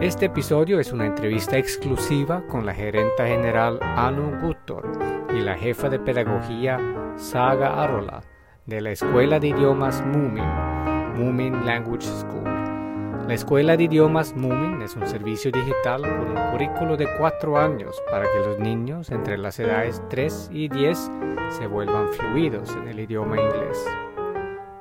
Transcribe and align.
Este 0.00 0.26
episodio 0.26 0.78
es 0.78 0.92
una 0.92 1.06
entrevista 1.06 1.58
exclusiva 1.58 2.46
con 2.46 2.64
la 2.64 2.72
gerenta 2.72 3.26
general 3.26 3.80
Anu 3.82 4.38
Guttor 4.40 4.92
y 5.34 5.40
la 5.40 5.56
jefa 5.56 5.88
de 5.88 5.98
pedagogía 5.98 6.78
Saga 7.16 7.82
Arola 7.82 8.22
de 8.64 8.80
la 8.80 8.92
Escuela 8.92 9.40
de 9.40 9.48
Idiomas 9.48 10.00
Moomin, 10.06 10.44
Moomin 11.16 11.66
Language 11.66 12.06
School. 12.06 12.44
La 13.26 13.34
Escuela 13.34 13.76
de 13.76 13.84
Idiomas 13.84 14.36
Moomin 14.36 14.82
es 14.82 14.94
un 14.94 15.04
servicio 15.04 15.50
digital 15.50 16.02
con 16.02 16.30
un 16.30 16.50
currículo 16.52 16.96
de 16.96 17.08
cuatro 17.18 17.58
años 17.58 18.00
para 18.08 18.24
que 18.30 18.38
los 18.38 18.60
niños 18.60 19.10
entre 19.10 19.36
las 19.36 19.58
edades 19.58 20.00
3 20.10 20.50
y 20.52 20.68
10 20.68 21.10
se 21.48 21.66
vuelvan 21.66 22.08
fluidos 22.12 22.70
en 22.76 22.86
el 22.86 23.00
idioma 23.00 23.36
inglés. 23.36 23.84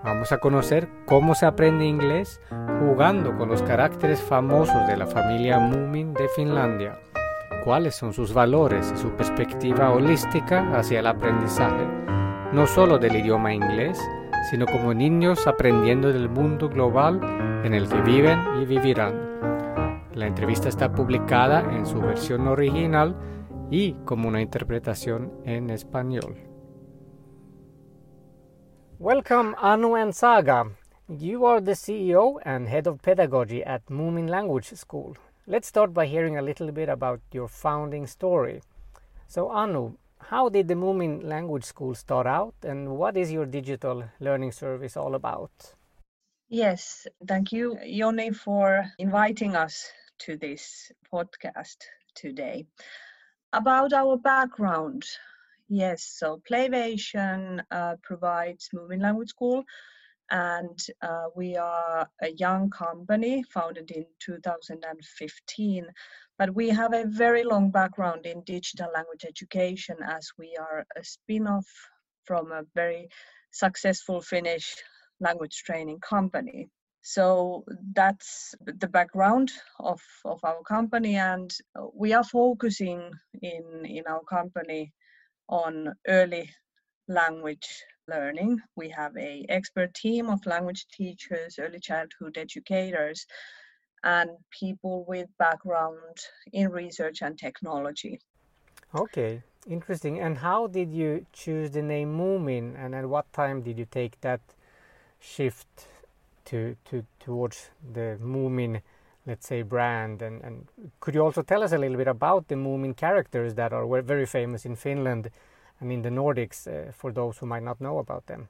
Vamos 0.04 0.32
a 0.32 0.38
conocer 0.38 0.88
cómo 1.06 1.36
se 1.36 1.46
aprende 1.46 1.86
inglés 1.86 2.40
jugando 2.80 3.36
con 3.36 3.50
los 3.50 3.64
caracteres 3.64 4.22
famosos 4.22 4.88
de 4.88 4.96
la 4.96 5.08
familia 5.08 5.60
Moomin 5.60 6.14
de 6.14 6.28
Finlandia, 6.30 7.00
cuáles 7.66 7.96
son 7.96 8.14
sus 8.14 8.34
valores 8.34 8.94
y 8.96 8.98
su 8.98 9.10
perspectiva 9.12 9.92
holística 9.92 10.72
hacia 10.78 11.00
el 11.00 11.08
aprendizaje, 11.08 11.86
no 12.54 12.68
solo 12.68 12.98
del 13.00 13.16
idioma 13.16 13.54
inglés, 13.54 14.00
sino 14.50 14.66
como 14.66 14.94
niños 14.94 15.48
aprendiendo 15.48 16.14
del 16.14 16.30
mundo 16.30 16.70
global 16.70 17.20
en 17.66 17.74
el 17.74 17.90
que 17.90 18.02
viven 18.02 18.40
y 18.62 18.66
vivirán. 18.66 20.08
La 20.14 20.28
entrevista 20.28 20.70
está 20.70 20.92
publicada 20.92 21.62
en 21.76 21.86
su 21.86 22.00
versión 22.00 22.48
original 22.48 23.16
y 23.70 23.94
como 24.06 24.30
una 24.30 24.42
interpretación 24.42 25.32
en 25.44 25.70
español. 25.70 26.47
Welcome, 29.00 29.54
Anu 29.60 29.94
and 29.94 30.16
Saga. 30.16 30.72
You 31.08 31.46
are 31.46 31.62
the 31.62 31.74
CEO 31.74 32.40
and 32.42 32.68
head 32.68 32.88
of 32.88 33.04
pedagogy 33.04 33.64
at 33.64 33.86
Moomin 33.86 34.28
Language 34.28 34.70
School. 34.74 35.16
Let's 35.46 35.68
start 35.68 35.94
by 35.94 36.08
hearing 36.08 36.36
a 36.36 36.42
little 36.42 36.72
bit 36.72 36.90
about 36.90 37.22
your 37.32 37.48
founding 37.48 38.08
story. 38.08 38.64
So, 39.28 39.50
Anu, 39.50 39.98
how 40.20 40.50
did 40.50 40.68
the 40.68 40.74
Moomin 40.74 41.24
Language 41.24 41.64
School 41.64 41.94
start 41.94 42.26
out, 42.26 42.56
and 42.64 42.98
what 42.98 43.16
is 43.16 43.32
your 43.32 43.46
digital 43.46 44.04
learning 44.20 44.52
service 44.52 44.98
all 44.98 45.14
about? 45.14 45.52
Yes, 46.50 47.06
thank 47.28 47.52
you, 47.52 47.78
Yoni, 47.84 48.32
for 48.32 48.84
inviting 48.98 49.56
us 49.56 49.92
to 50.20 50.38
this 50.38 50.92
podcast 51.14 51.78
today. 52.16 52.66
About 53.54 53.94
our 53.94 54.18
background, 54.18 55.06
Yes, 55.70 56.04
so 56.04 56.42
Playvation 56.50 57.62
uh, 57.72 57.96
provides 58.02 58.70
Moomin 58.74 59.02
Language 59.02 59.30
School, 59.30 59.66
and 60.32 60.80
uh, 61.02 61.26
we 61.36 61.58
are 61.58 62.10
a 62.22 62.30
young 62.30 62.70
company 62.70 63.44
founded 63.44 63.92
in 63.92 64.06
2015. 64.20 65.86
But 66.38 66.56
we 66.56 66.70
have 66.70 66.94
a 66.94 67.06
very 67.06 67.44
long 67.44 67.70
background 67.72 68.26
in 68.26 68.44
digital 68.44 68.90
language 68.94 69.26
education 69.28 69.98
as 70.06 70.30
we 70.38 70.56
are 70.58 70.86
a 70.96 71.04
spin 71.04 71.48
off 71.48 71.68
from 72.24 72.54
a 72.54 72.64
very 72.74 73.10
successful 73.52 74.22
Finnish 74.22 74.74
language 75.20 75.64
training 75.66 76.00
company. 76.00 76.70
So 77.02 77.66
that's 77.94 78.56
the 78.66 78.88
background 78.88 79.52
of, 79.82 80.00
of 80.24 80.40
our 80.46 80.62
company, 80.64 81.16
and 81.16 81.52
we 81.94 82.14
are 82.14 82.24
focusing 82.24 83.12
in, 83.42 83.86
in 83.86 84.04
our 84.08 84.24
company 84.24 84.94
on 85.50 85.94
early 86.08 86.50
language 87.08 87.68
learning. 88.08 88.60
We 88.76 88.90
have 88.90 89.16
a 89.18 89.46
expert 89.50 89.94
team 89.94 90.30
of 90.30 90.46
language 90.46 90.86
teachers, 90.92 91.60
early 91.60 91.80
childhood 91.80 92.38
educators, 92.38 93.26
and 94.04 94.30
people 94.52 95.06
with 95.08 95.28
background 95.38 96.18
in 96.54 96.70
research 96.70 97.22
and 97.22 97.38
technology. 97.38 98.20
Okay, 98.96 99.42
interesting. 99.70 100.20
And 100.20 100.38
how 100.38 100.68
did 100.68 100.92
you 100.92 101.26
choose 101.34 101.72
the 101.72 101.82
name 101.82 102.18
Moomin, 102.18 102.76
and 102.78 102.96
at 102.96 103.06
what 103.06 103.32
time 103.34 103.62
did 103.62 103.78
you 103.78 103.88
take 103.90 104.20
that 104.22 104.42
shift 105.20 105.88
to 106.46 106.76
to 106.86 107.06
towards 107.20 107.70
the 107.94 108.18
Moomin? 108.22 108.82
Let's 109.28 109.46
say 109.46 109.62
brand 109.62 110.22
and, 110.22 110.42
and 110.42 110.68
could 111.02 111.14
you 111.14 111.22
also 111.22 111.42
tell 111.42 111.62
us 111.62 111.74
a 111.74 111.78
little 111.78 111.98
bit 111.98 112.08
about 112.08 112.48
the 112.48 112.56
Moomin 112.56 112.96
characters 112.96 113.54
that 113.56 113.74
are 113.74 114.02
very 114.02 114.26
famous 114.26 114.66
in 114.66 114.76
Finland 114.76 115.30
and 115.80 115.92
in 115.92 116.02
the 116.02 116.10
Nordics 116.10 116.68
uh, 116.68 116.92
for 116.94 117.12
those 117.12 117.38
who 117.38 117.46
might 117.46 117.64
not 117.64 117.82
know 117.82 118.00
about 118.00 118.26
them? 118.28 118.48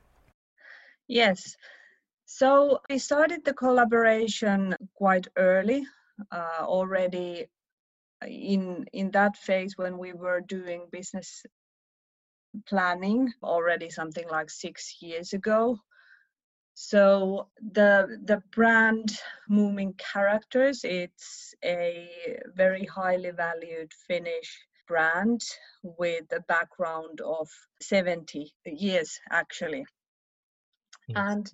Yes. 1.08 1.58
So 2.26 2.80
we 2.90 3.00
started 3.00 3.44
the 3.44 3.54
collaboration 3.54 4.76
quite 4.94 5.28
early, 5.36 5.86
uh, 6.32 6.62
already 6.62 7.48
in 8.26 8.86
in 8.94 9.12
that 9.12 9.38
phase 9.38 9.78
when 9.78 9.98
we 9.98 10.14
were 10.14 10.42
doing 10.42 10.88
business 10.92 11.44
planning 12.68 13.32
already 13.44 13.90
something 13.90 14.28
like 14.30 14.50
six 14.50 15.02
years 15.02 15.34
ago 15.34 15.78
so 16.80 17.48
the 17.74 18.20
the 18.26 18.40
brand 18.52 19.18
Moomin 19.50 19.98
Characters, 19.98 20.82
it's 20.84 21.56
a 21.66 22.08
very 22.54 22.86
highly 22.86 23.32
valued 23.32 23.92
Finnish 24.08 24.60
brand 24.88 25.42
with 25.82 26.32
a 26.32 26.42
background 26.42 27.20
of 27.22 27.50
70 27.82 28.54
years 28.66 29.20
actually. 29.32 29.86
Yes. 31.08 31.18
And 31.18 31.52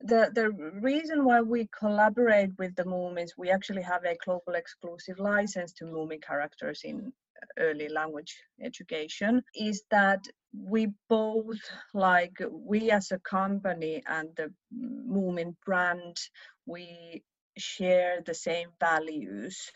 the 0.00 0.30
the 0.34 0.50
reason 0.80 1.26
why 1.26 1.42
we 1.42 1.68
collaborate 1.78 2.56
with 2.58 2.74
the 2.74 2.84
Moomins, 2.84 3.32
we 3.36 3.50
actually 3.50 3.82
have 3.82 4.06
a 4.06 4.16
global 4.24 4.54
exclusive 4.54 5.18
license 5.18 5.74
to 5.74 5.84
Moomin 5.84 6.22
characters 6.22 6.80
in 6.82 7.12
early 7.58 7.90
language 7.90 8.34
education 8.62 9.42
is 9.54 9.82
that 9.90 10.24
we 10.52 10.88
both 11.08 11.58
like 11.94 12.36
we 12.50 12.90
as 12.90 13.10
a 13.10 13.18
company 13.18 14.02
and 14.06 14.28
the 14.36 14.52
Moomin 14.74 15.54
brand 15.64 16.16
we 16.66 17.22
share 17.56 18.20
the 18.24 18.34
same 18.34 18.68
values. 18.80 19.70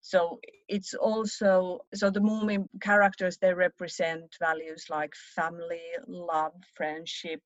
So 0.00 0.40
it's 0.68 0.94
also 0.94 1.80
so 1.94 2.10
the 2.10 2.20
Moomin 2.20 2.68
characters 2.80 3.38
they 3.38 3.52
represent 3.52 4.34
values 4.40 4.86
like 4.88 5.14
family 5.34 5.82
love 6.06 6.54
friendship 6.76 7.42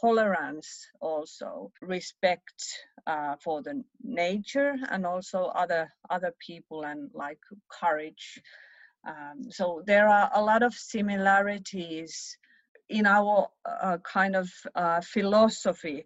tolerance 0.00 0.86
also 1.00 1.72
respect 1.80 2.62
uh, 3.06 3.34
for 3.42 3.62
the 3.62 3.82
nature 4.02 4.74
and 4.90 5.06
also 5.06 5.44
other 5.46 5.88
other 6.10 6.32
people 6.46 6.84
and 6.84 7.10
like 7.14 7.40
courage 7.80 8.40
um, 9.06 9.50
so 9.50 9.82
there 9.86 10.08
are 10.08 10.30
a 10.34 10.42
lot 10.42 10.62
of 10.62 10.74
similarities 10.74 12.36
in 12.88 13.06
our 13.06 13.48
uh, 13.64 13.98
kind 13.98 14.36
of 14.36 14.50
uh, 14.74 15.00
philosophy 15.00 16.04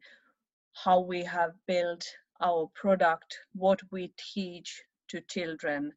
how 0.73 1.01
we 1.01 1.25
have 1.25 1.53
built 1.67 2.05
our 2.41 2.69
product 2.75 3.39
what 3.55 3.81
we 3.91 4.13
teach 4.35 4.83
to 5.09 5.21
children 5.23 5.93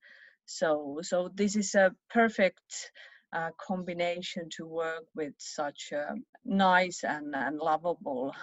so 0.46 1.00
so 1.02 1.30
this 1.34 1.56
is 1.56 1.76
a 1.76 1.94
perfect 2.10 2.92
uh, 3.34 3.50
combination 3.58 4.50
to 4.50 4.66
work 4.66 5.06
with 5.16 5.34
such 5.38 5.92
a 5.92 6.16
nice 6.46 7.04
and, 7.04 7.36
and 7.36 7.58
lovable 7.58 8.34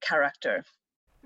character. 0.00 0.64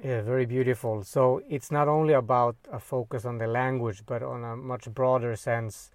Yeah, 0.02 0.22
very 0.22 0.46
beautiful. 0.46 1.02
So 1.02 1.42
it's 1.48 1.72
not 1.72 1.88
only 1.88 2.14
about 2.14 2.56
a 2.72 2.78
focus 2.78 3.24
on 3.24 3.38
the 3.38 3.48
language, 3.48 4.04
but 4.06 4.22
on 4.22 4.44
a 4.44 4.56
much 4.56 4.88
broader 4.90 5.34
sense, 5.34 5.90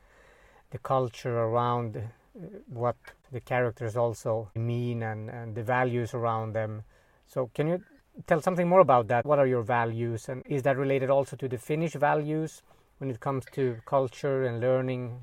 the 0.73 0.79
culture 0.79 1.37
around 1.47 1.95
uh, 1.95 2.01
what 2.81 2.97
the 3.31 3.39
characters 3.39 3.95
also 3.95 4.49
mean 4.55 5.03
and, 5.03 5.29
and 5.29 5.55
the 5.55 5.63
values 5.63 6.13
around 6.13 6.53
them. 6.53 6.83
So 7.25 7.49
can 7.53 7.67
you 7.67 7.77
tell 8.27 8.41
something 8.41 8.67
more 8.67 8.81
about 8.81 9.07
that? 9.07 9.25
What 9.25 9.39
are 9.39 9.47
your 9.47 9.63
values, 9.63 10.29
and 10.29 10.43
is 10.45 10.63
that 10.63 10.77
related 10.77 11.09
also 11.09 11.35
to 11.37 11.47
the 11.47 11.57
Finnish 11.57 11.93
values 11.93 12.61
when 12.97 13.09
it 13.09 13.19
comes 13.19 13.45
to 13.53 13.77
culture 13.85 14.45
and 14.45 14.59
learning 14.59 15.19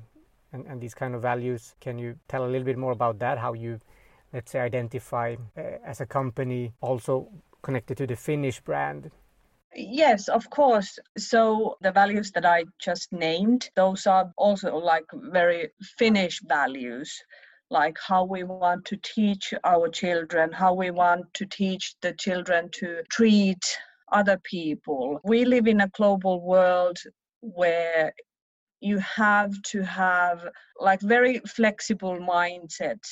and, 0.53 0.65
and 0.67 0.81
these 0.81 0.93
kind 0.93 1.15
of 1.15 1.21
values. 1.21 1.75
Can 1.79 1.97
you 1.99 2.15
tell 2.27 2.45
a 2.45 2.49
little 2.51 2.65
bit 2.65 2.77
more 2.77 2.91
about 2.91 3.19
that? 3.19 3.37
How 3.37 3.53
you, 3.53 3.79
let's 4.33 4.51
say, 4.51 4.59
identify 4.59 5.35
uh, 5.57 5.61
as 5.85 6.01
a 6.01 6.05
company 6.05 6.73
also 6.81 7.27
connected 7.61 7.97
to 7.97 8.07
the 8.07 8.15
Finnish 8.15 8.59
brand? 8.61 9.11
Yes, 9.75 10.27
of 10.29 10.49
course. 10.49 10.97
So 11.17 11.77
the 11.81 11.91
values 11.91 12.31
that 12.31 12.45
I 12.45 12.65
just 12.79 13.11
named, 13.11 13.69
those 13.75 14.05
are 14.07 14.31
also 14.37 14.77
like 14.77 15.05
very 15.13 15.71
Finnish 15.97 16.41
values. 16.41 17.11
like 17.69 17.97
how 18.07 18.23
we 18.25 18.43
want 18.43 18.83
to 18.85 18.97
teach 18.97 19.53
our 19.63 19.87
children, 19.89 20.51
how 20.51 20.73
we 20.73 20.91
want 20.91 21.33
to 21.35 21.45
teach 21.45 21.95
the 22.01 22.13
children 22.13 22.69
to 22.79 23.01
treat 23.09 23.63
other 24.11 24.37
people. 24.43 25.19
We 25.23 25.45
live 25.45 25.67
in 25.67 25.79
a 25.81 25.87
global 25.99 26.41
world 26.41 26.97
where 27.41 28.13
you 28.81 28.99
have 28.99 29.51
to 29.73 29.81
have 29.83 30.47
like 30.79 31.01
very 31.01 31.39
flexible 31.57 32.17
mindset 32.19 33.03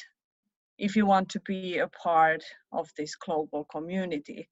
if 0.80 0.96
you 0.96 1.06
want 1.06 1.30
to 1.30 1.40
be 1.42 1.78
a 1.80 1.88
part 1.90 2.44
of 2.72 2.90
this 2.98 3.16
global 3.16 3.66
community 3.66 4.50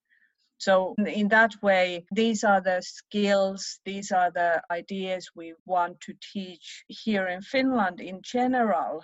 so 0.57 0.95
in 1.06 1.27
that 1.27 1.54
way 1.62 2.06
these 2.12 2.44
are 2.44 2.62
the 2.62 2.81
skills 2.81 3.80
these 3.86 4.12
are 4.12 4.31
the 4.31 4.62
ideas 4.71 5.30
we 5.36 5.54
want 5.65 6.00
to 6.01 6.13
teach 6.33 6.83
here 6.88 7.27
in 7.27 7.42
finland 7.42 8.00
in 8.00 8.19
general 8.21 9.04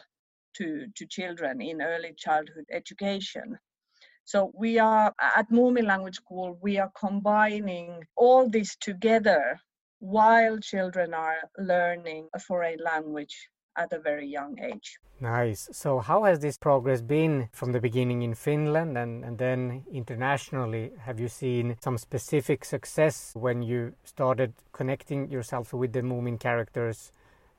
to, 0.54 0.88
to 0.96 1.06
children 1.06 1.62
in 1.62 1.82
early 1.82 2.14
childhood 2.18 2.66
education. 2.72 3.58
So 4.26 4.52
we 4.56 4.80
are 4.80 5.14
at 5.20 5.50
Moomin 5.50 5.86
Language 5.86 6.16
School, 6.16 6.58
we 6.62 6.78
are 6.78 6.92
combining 6.98 8.04
all 8.16 8.50
this 8.50 8.76
together 8.78 9.60
while 10.00 10.58
children 10.60 11.14
are 11.14 11.50
learning 11.58 12.30
a 12.34 12.40
foreign 12.40 12.80
language 12.84 13.50
at 13.78 13.94
a 13.94 14.00
very 14.00 14.28
young 14.28 14.60
age. 14.60 15.00
Nice. 15.20 15.70
So, 15.72 16.00
how 16.00 16.24
has 16.24 16.40
this 16.40 16.58
progress 16.58 17.02
been 17.02 17.48
from 17.54 17.72
the 17.72 17.80
beginning 17.80 18.24
in 18.24 18.34
Finland 18.34 18.98
and, 18.98 19.24
and 19.24 19.38
then 19.38 19.84
internationally? 19.92 20.92
Have 21.00 21.20
you 21.20 21.30
seen 21.30 21.78
some 21.82 21.98
specific 21.98 22.66
success 22.66 23.32
when 23.34 23.64
you 23.64 23.94
started 24.04 24.54
connecting 24.74 25.30
yourself 25.30 25.74
with 25.74 25.94
the 25.94 26.02
Moomin 26.02 26.40
characters, 26.40 27.12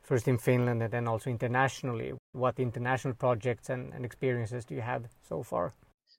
first 0.03 0.29
in 0.29 0.37
Finland 0.37 0.83
and 0.83 0.93
then 0.93 1.09
also 1.09 1.31
internationally? 1.31 2.13
What 2.33 2.59
international 2.59 3.15
projects 3.15 3.71
and, 3.71 3.95
and 3.95 4.05
experiences 4.05 4.65
do 4.65 4.75
you 4.75 4.83
have 4.83 5.05
so 5.27 5.43
far? 5.43 5.73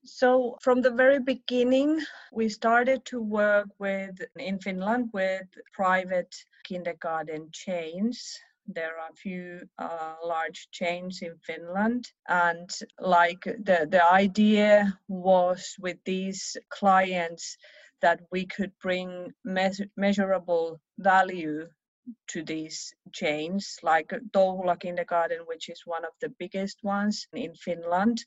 So 0.04 0.58
from 0.62 0.82
the 0.82 0.92
very 0.92 1.20
beginning, 1.20 2.00
we 2.32 2.48
started 2.50 3.06
to 3.06 3.22
work 3.22 3.68
with 3.80 4.22
in 4.36 4.60
Finland 4.60 5.10
with 5.14 5.48
private 5.74 6.36
kindergarten 6.64 7.50
chains. 7.52 8.40
There 8.68 8.98
are 9.00 9.10
a 9.10 9.16
few 9.16 9.62
uh, 9.78 10.16
large 10.24 10.70
chains 10.72 11.22
in 11.22 11.38
Finland, 11.38 12.12
and 12.28 12.70
like 13.00 13.44
the 13.44 13.88
the 13.90 14.04
idea 14.12 15.00
was 15.08 15.76
with 15.80 15.98
these 16.04 16.58
clients 16.70 17.58
that 18.02 18.22
we 18.32 18.46
could 18.46 18.72
bring 18.82 19.34
measurable 19.96 20.80
value 20.98 21.68
to 22.28 22.44
these 22.44 22.94
chains, 23.12 23.78
like 23.82 24.10
Touhula 24.32 24.80
Kindergarten, 24.80 25.40
which 25.46 25.70
is 25.70 25.82
one 25.86 26.06
of 26.06 26.14
the 26.22 26.30
biggest 26.40 26.84
ones 26.84 27.28
in 27.34 27.56
Finland. 27.56 28.24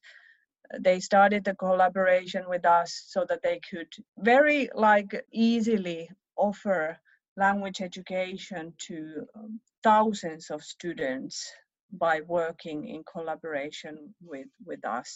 They 0.78 1.00
started 1.00 1.44
the 1.44 1.54
collaboration 1.54 2.44
with 2.48 2.64
us 2.64 3.04
so 3.06 3.24
that 3.28 3.42
they 3.42 3.60
could 3.70 3.92
very 4.18 4.68
like 4.74 5.24
easily 5.32 6.10
offer 6.36 6.98
language 7.36 7.80
education 7.80 8.74
to 8.88 9.26
um, 9.36 9.60
thousands 9.88 10.50
of 10.50 10.62
students 10.62 11.36
by 11.92 12.20
working 12.38 12.88
in 12.94 13.02
collaboration 13.12 13.94
with 14.30 14.50
with 14.68 14.84
us 14.84 15.10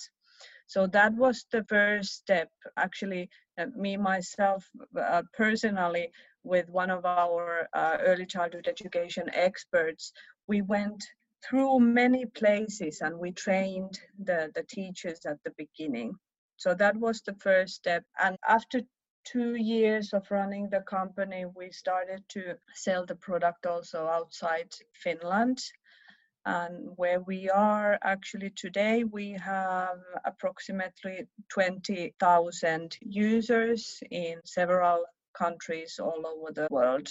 so 0.67 0.87
that 0.87 1.13
was 1.15 1.45
the 1.53 1.65
first 1.65 2.11
step 2.23 2.49
actually 2.77 3.29
uh, 3.59 3.67
me 3.77 3.97
myself 3.97 4.61
uh, 4.99 5.23
personally 5.43 6.07
with 6.45 6.67
one 6.69 6.91
of 6.91 7.05
our 7.05 7.69
uh, 7.75 7.97
early 8.01 8.27
childhood 8.27 8.67
education 8.69 9.27
experts 9.35 10.13
we 10.49 10.63
went 10.63 11.03
through 11.43 11.81
many 11.81 12.25
places 12.27 13.01
and 13.01 13.19
we 13.19 13.33
trained 13.33 13.99
the, 14.25 14.51
the 14.55 14.63
teachers 14.69 15.21
at 15.27 15.39
the 15.45 15.53
beginning. 15.59 16.15
So 16.57 16.75
that 16.75 16.97
was 16.97 17.23
the 17.23 17.35
first 17.35 17.75
step. 17.75 18.05
And 18.23 18.37
after 18.49 18.83
two 19.25 19.55
years 19.55 20.13
of 20.13 20.31
running 20.31 20.69
the 20.71 20.81
company, 20.81 21.45
we 21.55 21.71
started 21.71 22.23
to 22.31 22.57
sell 22.75 23.07
the 23.07 23.17
product 23.17 23.67
also 23.67 24.07
outside 24.07 24.73
Finland. 24.93 25.59
And 26.45 26.91
where 26.97 27.21
we 27.21 27.49
are 27.51 27.99
actually 28.03 28.51
today, 28.51 29.05
we 29.05 29.33
have 29.33 29.99
approximately 30.25 31.29
20,000 31.49 32.99
users 33.01 34.03
in 34.11 34.41
several 34.45 35.05
countries 35.35 36.01
all 36.01 36.27
over 36.27 36.53
the 36.53 36.67
world. 36.71 37.09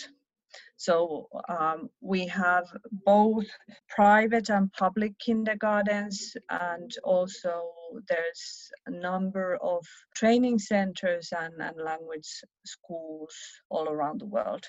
So 0.77 1.27
um, 1.50 1.89
we 2.01 2.27
have 2.27 2.65
both 3.06 3.45
private 3.88 4.50
and 4.50 4.71
public 4.74 5.18
kindergartens, 5.19 6.36
and 6.50 6.92
also 7.03 7.71
there's 8.07 8.71
a 8.88 8.92
number 8.92 9.57
of 9.62 9.86
training 10.15 10.59
centers 10.59 11.33
and, 11.38 11.53
and 11.59 11.77
language 11.77 12.30
schools 12.65 13.36
all 13.69 13.89
around 13.89 14.21
the 14.21 14.25
world. 14.25 14.65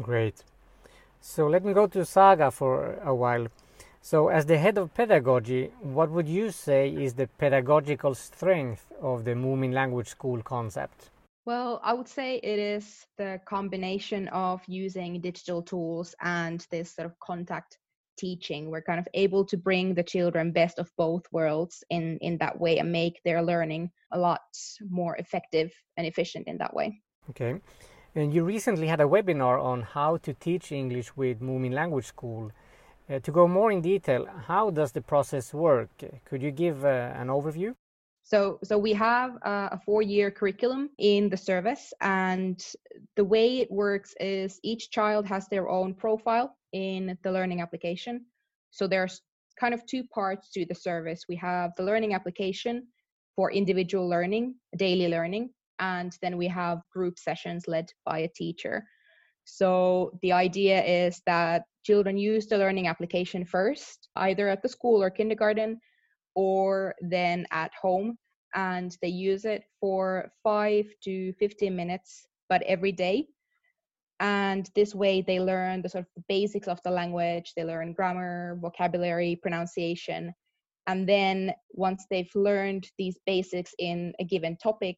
Great. 0.00 0.44
So 1.20 1.48
let 1.48 1.64
me 1.64 1.72
go 1.72 1.86
to 1.88 2.04
Saga 2.04 2.50
for 2.50 2.94
a 3.04 3.14
while. 3.14 3.48
So, 4.00 4.28
as 4.28 4.46
the 4.46 4.58
head 4.58 4.78
of 4.78 4.94
pedagogy, 4.94 5.72
what 5.82 6.10
would 6.10 6.28
you 6.28 6.50
say 6.50 6.88
is 6.88 7.14
the 7.14 7.26
pedagogical 7.26 8.14
strength 8.14 8.92
of 9.02 9.24
the 9.24 9.32
Moomin 9.32 9.72
Language 9.72 10.08
School 10.08 10.40
concept? 10.40 11.10
Well, 11.48 11.80
I 11.82 11.94
would 11.94 12.08
say 12.08 12.40
it 12.42 12.58
is 12.58 13.06
the 13.16 13.40
combination 13.46 14.28
of 14.28 14.60
using 14.66 15.18
digital 15.22 15.62
tools 15.62 16.14
and 16.20 16.60
this 16.70 16.94
sort 16.94 17.06
of 17.06 17.18
contact 17.20 17.78
teaching. 18.18 18.70
We're 18.70 18.82
kind 18.82 19.00
of 19.00 19.08
able 19.14 19.46
to 19.46 19.56
bring 19.56 19.94
the 19.94 20.02
children 20.02 20.52
best 20.52 20.78
of 20.78 20.92
both 20.98 21.24
worlds 21.32 21.82
in, 21.88 22.18
in 22.18 22.36
that 22.36 22.60
way 22.60 22.76
and 22.76 22.92
make 22.92 23.22
their 23.24 23.40
learning 23.40 23.90
a 24.12 24.18
lot 24.18 24.42
more 24.90 25.16
effective 25.16 25.72
and 25.96 26.06
efficient 26.06 26.48
in 26.48 26.58
that 26.58 26.74
way. 26.74 27.00
Okay. 27.30 27.54
And 28.14 28.34
you 28.34 28.44
recently 28.44 28.86
had 28.86 29.00
a 29.00 29.04
webinar 29.14 29.58
on 29.58 29.80
how 29.80 30.18
to 30.18 30.34
teach 30.34 30.70
English 30.70 31.16
with 31.16 31.40
Moomin 31.40 31.72
Language 31.72 32.08
School. 32.08 32.52
Uh, 33.08 33.20
to 33.20 33.32
go 33.32 33.48
more 33.48 33.72
in 33.72 33.80
detail, 33.80 34.26
how 34.48 34.68
does 34.68 34.92
the 34.92 35.00
process 35.00 35.54
work? 35.54 35.88
Could 36.26 36.42
you 36.42 36.50
give 36.50 36.84
uh, 36.84 37.14
an 37.16 37.28
overview? 37.28 37.74
So, 38.28 38.58
so 38.62 38.76
we 38.76 38.92
have 38.92 39.38
a 39.40 39.80
four-year 39.86 40.30
curriculum 40.30 40.90
in 40.98 41.30
the 41.30 41.36
service, 41.38 41.94
and 42.02 42.62
the 43.16 43.24
way 43.24 43.60
it 43.60 43.70
works 43.70 44.14
is 44.20 44.60
each 44.62 44.90
child 44.90 45.24
has 45.24 45.48
their 45.48 45.70
own 45.70 45.94
profile 45.94 46.54
in 46.74 47.16
the 47.22 47.32
learning 47.32 47.62
application. 47.62 48.26
So 48.70 48.86
there's 48.86 49.22
kind 49.58 49.72
of 49.72 49.86
two 49.86 50.04
parts 50.04 50.50
to 50.50 50.66
the 50.66 50.74
service. 50.74 51.24
We 51.26 51.36
have 51.36 51.70
the 51.78 51.84
learning 51.84 52.12
application 52.12 52.88
for 53.34 53.50
individual 53.50 54.06
learning, 54.06 54.56
daily 54.76 55.08
learning, 55.08 55.48
and 55.78 56.14
then 56.20 56.36
we 56.36 56.48
have 56.48 56.82
group 56.92 57.18
sessions 57.18 57.66
led 57.66 57.86
by 58.04 58.18
a 58.18 58.28
teacher. 58.36 58.84
So 59.44 60.18
the 60.20 60.32
idea 60.32 60.84
is 60.84 61.22
that 61.24 61.62
children 61.82 62.18
use 62.18 62.46
the 62.46 62.58
learning 62.58 62.88
application 62.88 63.46
first, 63.46 64.10
either 64.16 64.50
at 64.50 64.60
the 64.62 64.68
school 64.68 65.02
or 65.02 65.08
kindergarten, 65.08 65.80
or 66.38 66.94
then 67.00 67.44
at 67.50 67.72
home 67.74 68.16
and 68.54 68.96
they 69.02 69.08
use 69.08 69.44
it 69.44 69.64
for 69.80 70.30
5 70.44 70.86
to 71.02 71.32
15 71.32 71.74
minutes 71.74 72.28
but 72.48 72.62
every 72.62 72.92
day. 72.92 73.26
And 74.20 74.70
this 74.76 74.94
way 74.94 75.20
they 75.20 75.40
learn 75.40 75.82
the 75.82 75.88
sort 75.88 76.04
of 76.04 76.24
basics 76.28 76.68
of 76.68 76.80
the 76.84 76.92
language 76.92 77.54
they 77.56 77.64
learn 77.64 77.92
grammar 77.92 78.56
vocabulary 78.62 79.36
pronunciation 79.42 80.32
and 80.86 81.08
then 81.08 81.52
once 81.72 82.06
they've 82.10 82.34
learned 82.34 82.84
these 82.98 83.16
basics 83.26 83.74
in 83.78 84.12
a 84.18 84.24
given 84.24 84.56
topic 84.56 84.96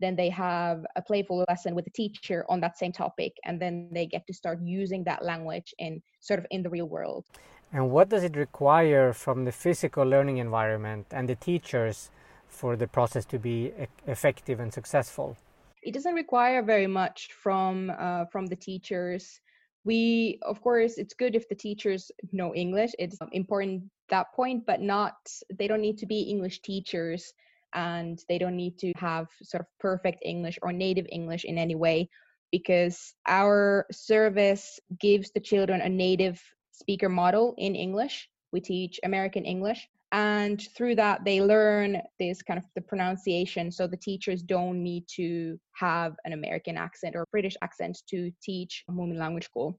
then 0.00 0.16
they 0.16 0.30
have 0.30 0.84
a 0.96 1.02
playful 1.02 1.44
lesson 1.48 1.74
with 1.74 1.84
the 1.84 1.90
teacher 1.90 2.46
on 2.48 2.60
that 2.60 2.78
same 2.78 2.92
topic 2.92 3.32
and 3.44 3.60
then 3.60 3.90
they 3.92 4.06
get 4.06 4.26
to 4.26 4.32
start 4.32 4.58
using 4.62 5.04
that 5.04 5.22
language 5.22 5.74
in 5.78 6.02
sort 6.20 6.40
of 6.40 6.46
in 6.50 6.62
the 6.62 6.70
real 6.70 6.88
world 6.88 7.26
and 7.72 7.90
what 7.90 8.08
does 8.10 8.22
it 8.22 8.36
require 8.36 9.12
from 9.12 9.44
the 9.44 9.52
physical 9.52 10.04
learning 10.04 10.36
environment 10.36 11.06
and 11.10 11.28
the 11.28 11.34
teachers 11.34 12.10
for 12.48 12.76
the 12.76 12.86
process 12.86 13.24
to 13.24 13.38
be 13.38 13.72
effective 14.06 14.60
and 14.60 14.72
successful? 14.72 15.36
It 15.82 15.94
doesn't 15.94 16.14
require 16.14 16.62
very 16.62 16.86
much 16.86 17.32
from 17.32 17.90
uh, 17.98 18.26
from 18.26 18.46
the 18.46 18.56
teachers. 18.56 19.40
We, 19.84 20.38
of 20.42 20.62
course, 20.62 20.96
it's 20.96 21.14
good 21.14 21.34
if 21.34 21.48
the 21.48 21.56
teachers 21.56 22.12
know 22.30 22.54
English. 22.54 22.92
It's 23.00 23.18
important 23.32 23.82
that 24.10 24.32
point, 24.32 24.64
but 24.64 24.80
not. 24.80 25.16
They 25.58 25.66
don't 25.66 25.80
need 25.80 25.98
to 25.98 26.06
be 26.06 26.20
English 26.20 26.60
teachers, 26.60 27.32
and 27.74 28.22
they 28.28 28.38
don't 28.38 28.56
need 28.56 28.78
to 28.78 28.92
have 28.96 29.26
sort 29.42 29.62
of 29.62 29.66
perfect 29.80 30.22
English 30.24 30.58
or 30.62 30.72
native 30.72 31.06
English 31.10 31.44
in 31.44 31.58
any 31.58 31.74
way, 31.74 32.08
because 32.52 33.14
our 33.26 33.86
service 33.90 34.78
gives 35.00 35.32
the 35.32 35.40
children 35.40 35.80
a 35.80 35.88
native 35.88 36.40
speaker 36.82 37.08
model 37.08 37.54
in 37.58 37.72
English. 37.86 38.16
We 38.52 38.60
teach 38.60 38.94
American 39.10 39.44
English, 39.54 39.80
and 40.12 40.60
through 40.76 40.94
that 40.94 41.24
they 41.24 41.40
learn 41.40 42.00
this 42.20 42.42
kind 42.42 42.58
of 42.58 42.64
the 42.76 42.82
pronunciation 42.82 43.72
so 43.72 43.86
the 43.86 43.96
teachers 43.96 44.42
don't 44.42 44.82
need 44.82 45.04
to 45.08 45.58
have 45.74 46.12
an 46.26 46.32
american 46.32 46.76
accent 46.76 47.16
or 47.16 47.26
british 47.32 47.56
accent 47.62 47.98
to 48.08 48.30
teach 48.42 48.84
a 48.88 48.92
Moomin 48.92 49.18
language 49.18 49.46
school 49.46 49.78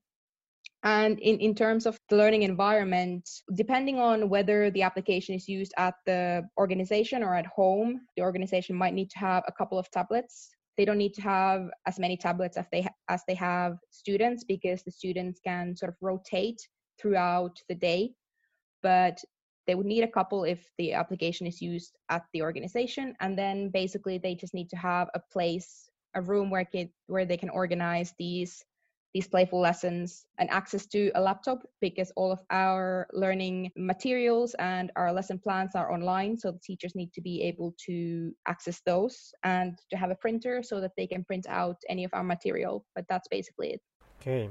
And 0.83 1.15
in, 1.19 1.39
in 1.39 1.53
terms 1.55 1.85
of 1.85 1.95
the 2.09 2.17
learning 2.21 2.43
environment, 2.43 3.23
depending 3.55 3.97
on 3.99 4.27
whether 4.33 4.57
the 4.75 4.83
application 4.83 5.33
is 5.39 5.47
used 5.47 5.73
at 5.77 5.95
the 6.05 6.43
organization 6.63 7.23
or 7.23 7.33
at 7.41 7.47
home, 7.59 7.89
the 8.15 8.23
organization 8.29 8.75
might 8.75 8.93
need 8.99 9.09
to 9.15 9.19
have 9.19 9.43
a 9.47 9.55
couple 9.59 9.79
of 9.79 9.87
tablets. 9.97 10.33
They 10.75 10.85
don't 10.87 11.01
need 11.03 11.15
to 11.19 11.21
have 11.21 11.61
as 11.89 11.95
many 12.03 12.17
tablets 12.17 12.57
as 12.61 12.67
they 12.73 12.81
as 13.15 13.21
they 13.27 13.37
have 13.51 13.71
students 14.01 14.43
because 14.53 14.79
the 14.83 14.95
students 15.01 15.39
can 15.47 15.65
sort 15.79 15.91
of 15.93 15.97
rotate 16.09 16.59
throughout 16.99 17.61
the 17.69 17.75
day. 17.75 18.15
But 18.81 19.23
they 19.65 19.75
would 19.75 19.85
need 19.85 20.03
a 20.03 20.11
couple 20.11 20.43
if 20.43 20.69
the 20.77 20.93
application 20.93 21.47
is 21.47 21.61
used 21.61 21.97
at 22.09 22.25
the 22.33 22.41
organization, 22.41 23.15
and 23.21 23.37
then 23.37 23.69
basically 23.69 24.17
they 24.17 24.35
just 24.35 24.53
need 24.53 24.69
to 24.69 24.77
have 24.77 25.09
a 25.13 25.21
place, 25.31 25.89
a 26.15 26.21
room 26.21 26.49
where 26.49 26.65
kid, 26.65 26.89
where 27.07 27.25
they 27.25 27.37
can 27.37 27.49
organize 27.49 28.13
these 28.19 28.63
these 29.13 29.27
playful 29.27 29.59
lessons 29.59 30.25
and 30.39 30.49
access 30.49 30.87
to 30.87 31.11
a 31.15 31.21
laptop 31.21 31.63
because 31.81 32.11
all 32.15 32.31
of 32.31 32.39
our 32.49 33.07
learning 33.13 33.71
materials 33.77 34.55
and 34.55 34.91
our 34.95 35.13
lesson 35.13 35.37
plans 35.37 35.75
are 35.75 35.91
online 35.91 36.35
so 36.35 36.51
the 36.51 36.59
teachers 36.59 36.95
need 36.95 37.13
to 37.13 37.21
be 37.21 37.43
able 37.43 37.73
to 37.77 38.33
access 38.47 38.81
those 38.85 39.31
and 39.43 39.77
to 39.89 39.95
have 39.95 40.09
a 40.09 40.15
printer 40.15 40.63
so 40.63 40.81
that 40.81 40.91
they 40.97 41.05
can 41.05 41.23
print 41.23 41.45
out 41.47 41.77
any 41.89 42.03
of 42.03 42.11
our 42.13 42.23
material 42.23 42.85
but 42.95 43.05
that's 43.07 43.27
basically 43.27 43.73
it 43.73 43.81
okay 44.19 44.49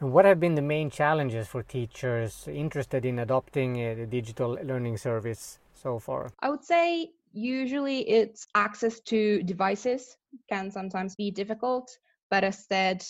and 0.00 0.12
what 0.12 0.24
have 0.24 0.40
been 0.40 0.54
the 0.54 0.62
main 0.62 0.90
challenges 0.90 1.46
for 1.46 1.62
teachers 1.62 2.48
interested 2.48 3.04
in 3.04 3.18
adopting 3.18 3.76
a 3.80 4.06
digital 4.06 4.58
learning 4.64 4.96
service 4.96 5.58
so 5.74 5.98
far 5.98 6.30
i 6.40 6.50
would 6.50 6.64
say 6.64 7.10
usually 7.32 8.08
it's 8.08 8.46
access 8.54 9.00
to 9.00 9.42
devices 9.44 10.16
can 10.48 10.70
sometimes 10.70 11.14
be 11.14 11.30
difficult 11.30 11.98
but 12.30 12.44
as 12.44 12.66
said 12.66 13.04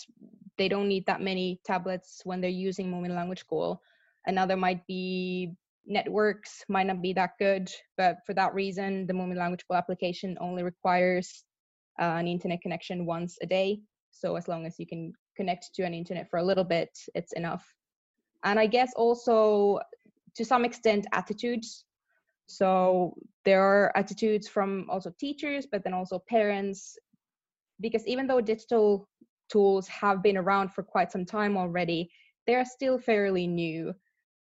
they 0.60 0.68
don't 0.68 0.88
need 0.88 1.06
that 1.06 1.22
many 1.22 1.58
tablets 1.64 2.20
when 2.24 2.42
they're 2.42 2.50
using 2.68 2.90
Moomin 2.90 3.16
Language 3.16 3.40
School. 3.40 3.80
Another 4.26 4.58
might 4.58 4.86
be 4.86 5.54
networks 5.86 6.62
might 6.68 6.86
not 6.86 7.00
be 7.00 7.14
that 7.14 7.30
good, 7.38 7.72
but 7.96 8.18
for 8.26 8.34
that 8.34 8.52
reason, 8.52 9.06
the 9.06 9.14
Moomin 9.14 9.38
Language 9.38 9.62
School 9.62 9.78
application 9.78 10.36
only 10.38 10.62
requires 10.62 11.44
uh, 11.98 12.20
an 12.20 12.28
internet 12.28 12.60
connection 12.60 13.06
once 13.06 13.38
a 13.40 13.46
day. 13.46 13.80
So 14.10 14.36
as 14.36 14.48
long 14.48 14.66
as 14.66 14.78
you 14.78 14.86
can 14.86 15.14
connect 15.36 15.74
to 15.74 15.82
an 15.82 15.94
internet 15.94 16.28
for 16.28 16.38
a 16.38 16.44
little 16.44 16.64
bit, 16.64 16.90
it's 17.14 17.32
enough. 17.32 17.64
And 18.44 18.58
I 18.58 18.66
guess 18.66 18.92
also 18.96 19.80
to 20.36 20.44
some 20.44 20.64
extent 20.64 21.06
attitudes. 21.12 21.84
So 22.46 23.14
there 23.44 23.62
are 23.62 23.96
attitudes 23.96 24.48
from 24.48 24.86
also 24.90 25.12
teachers, 25.18 25.66
but 25.70 25.84
then 25.84 25.94
also 25.94 26.18
parents, 26.28 26.98
because 27.80 28.06
even 28.06 28.26
though 28.26 28.40
digital 28.40 29.08
tools 29.50 29.88
have 29.88 30.22
been 30.22 30.36
around 30.36 30.72
for 30.72 30.82
quite 30.82 31.12
some 31.12 31.24
time 31.24 31.56
already, 31.56 32.10
they're 32.46 32.64
still 32.64 32.98
fairly 32.98 33.46
new. 33.46 33.94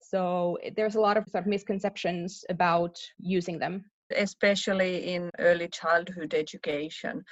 So 0.00 0.59
there's 0.76 0.95
a 0.95 1.00
lot 1.00 1.16
of 1.16 1.25
sort 1.28 1.45
of 1.45 1.49
misconceptions 1.49 2.45
about 2.49 2.97
using 3.19 3.59
them. 3.59 3.85
Especially 4.14 5.14
in 5.14 5.31
early 5.38 5.69
childhood 5.69 6.33
education. 6.35 7.25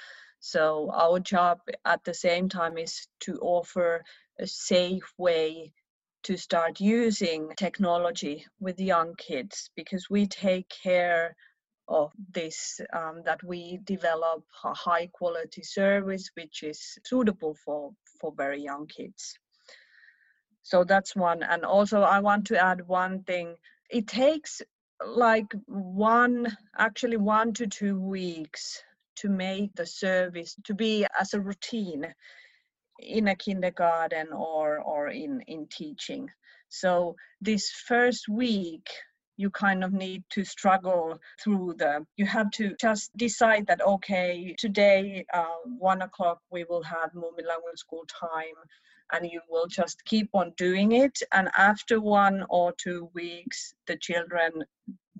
So 0.47 0.91
our 0.93 1.19
job 1.19 1.61
at 1.85 2.03
the 2.03 2.13
same 2.13 2.49
time 2.49 2.77
is 2.77 3.07
to 3.21 3.39
offer 3.39 4.03
a 4.39 4.45
safe 4.45 5.11
way 5.17 5.73
to 6.21 6.37
start 6.37 6.79
using 6.79 7.49
technology 7.57 8.45
with 8.59 8.79
young 8.79 9.15
kids 9.15 9.71
because 9.75 10.07
we 10.07 10.27
take 10.27 10.69
care 10.69 11.35
of 11.87 12.11
this 12.31 12.79
um, 12.93 13.23
that 13.25 13.41
we 13.41 13.79
develop 13.85 14.43
a 14.63 14.75
high 14.75 15.07
quality 15.07 15.63
service 15.63 16.29
which 16.35 16.61
is 16.61 16.99
suitable 17.03 17.55
for 17.65 17.95
for 18.21 18.31
very 18.31 18.61
young 18.61 18.85
kids. 18.85 19.39
So 20.61 20.83
that's 20.83 21.15
one 21.15 21.41
and 21.41 21.65
also 21.65 22.01
i 22.03 22.19
want 22.19 22.45
to 22.47 22.63
add 22.63 22.87
one 22.87 23.23
thing. 23.23 23.55
It 23.89 24.05
takes 24.05 24.61
like 25.03 25.51
one 25.65 26.55
actually 26.77 27.17
one 27.17 27.53
to 27.53 27.65
two 27.65 27.99
weeks 27.99 28.83
to 29.15 29.29
make 29.29 29.73
the 29.75 29.85
service 29.85 30.55
to 30.63 30.73
be 30.73 31.05
as 31.19 31.33
a 31.33 31.41
routine 31.41 32.13
in 32.99 33.27
a 33.27 33.35
kindergarten 33.35 34.31
or 34.33 34.79
or 34.79 35.07
in 35.09 35.41
in 35.47 35.67
teaching. 35.67 36.29
So 36.69 37.15
this 37.41 37.71
first 37.71 38.27
week 38.27 38.89
you 39.37 39.49
kind 39.49 39.83
of 39.83 39.91
need 39.91 40.23
to 40.29 40.45
struggle 40.45 41.19
through 41.43 41.75
the 41.77 42.05
you 42.15 42.25
have 42.25 42.49
to 42.51 42.73
just 42.79 43.15
decide 43.17 43.67
that 43.67 43.85
okay 43.85 44.55
today 44.57 45.25
uh, 45.33 45.59
one 45.77 46.01
o'clock 46.01 46.39
we 46.51 46.63
will 46.69 46.83
have 46.83 47.11
Moomin 47.11 47.45
language 47.45 47.77
school 47.77 48.05
time 48.07 48.59
and 49.11 49.29
you 49.29 49.41
will 49.49 49.67
just 49.67 50.03
keep 50.05 50.29
on 50.33 50.51
doing 50.57 50.93
it. 50.93 51.19
And 51.31 51.49
after 51.55 52.01
one 52.01 52.45
or 52.49 52.73
two 52.77 53.09
weeks 53.13 53.73
the 53.87 53.97
children 53.97 54.63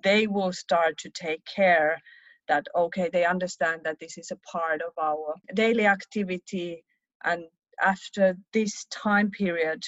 they 0.04 0.28
will 0.28 0.54
start 0.54 0.98
to 1.00 1.10
take 1.10 1.44
care 1.46 2.02
that 2.48 2.66
okay 2.76 3.10
they 3.12 3.26
understand 3.26 3.82
that 3.84 4.00
this 4.00 4.18
is 4.18 4.32
a 4.32 4.38
part 4.38 4.82
of 4.82 4.94
our 5.02 5.36
daily 5.54 5.86
activity 5.86 6.84
and 7.24 7.44
after 7.82 8.38
this 8.54 8.86
time 8.86 9.30
period 9.32 9.84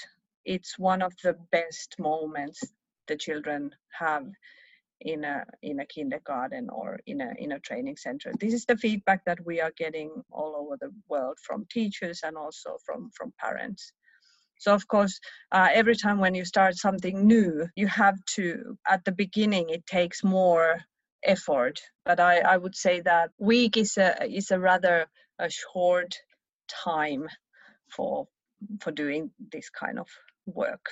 it's 0.45 0.79
one 0.79 1.01
of 1.01 1.13
the 1.23 1.35
best 1.51 1.95
moments 1.99 2.63
the 3.07 3.15
children 3.15 3.71
have 3.91 4.25
in 5.01 5.23
a 5.23 5.45
in 5.61 5.79
a 5.79 5.85
kindergarten 5.85 6.69
or 6.69 6.99
in 7.05 7.21
a 7.21 7.33
in 7.37 7.51
a 7.51 7.59
training 7.59 7.97
center. 7.97 8.31
This 8.39 8.53
is 8.53 8.65
the 8.65 8.77
feedback 8.77 9.23
that 9.25 9.45
we 9.45 9.61
are 9.61 9.71
getting 9.77 10.11
all 10.31 10.55
over 10.55 10.77
the 10.79 10.91
world 11.07 11.37
from 11.43 11.67
teachers 11.71 12.21
and 12.23 12.35
also 12.35 12.77
from 12.85 13.11
from 13.15 13.33
parents. 13.39 13.93
So 14.59 14.73
of 14.73 14.87
course 14.87 15.19
uh, 15.51 15.69
every 15.71 15.95
time 15.95 16.19
when 16.19 16.33
you 16.33 16.45
start 16.45 16.75
something 16.77 17.27
new 17.27 17.67
you 17.75 17.87
have 17.87 18.17
to 18.35 18.77
at 18.87 19.05
the 19.05 19.11
beginning 19.11 19.69
it 19.69 19.85
takes 19.85 20.23
more 20.23 20.79
effort 21.27 21.79
but 22.05 22.19
i 22.19 22.39
i 22.39 22.57
would 22.57 22.75
say 22.75 23.01
that 23.01 23.31
week 23.37 23.77
is 23.77 23.97
a 23.97 24.09
is 24.25 24.51
a 24.51 24.59
rather 24.59 25.05
a 25.39 25.49
short 25.49 26.15
time 26.67 27.27
for 27.89 28.27
for 28.81 28.91
doing 28.91 29.31
this 29.51 29.69
kind 29.69 29.99
of 29.99 30.07
work 30.45 30.85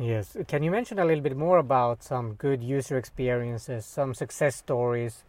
Yes. 0.00 0.34
Can 0.48 0.62
you 0.62 0.70
mention 0.70 0.98
a 0.98 1.04
little 1.04 1.22
bit 1.22 1.36
more 1.36 1.58
about 1.58 2.02
some 2.02 2.32
good 2.34 2.62
user 2.62 2.96
experiences, 2.96 3.84
some 3.84 4.14
success 4.14 4.56
stories 4.56 5.24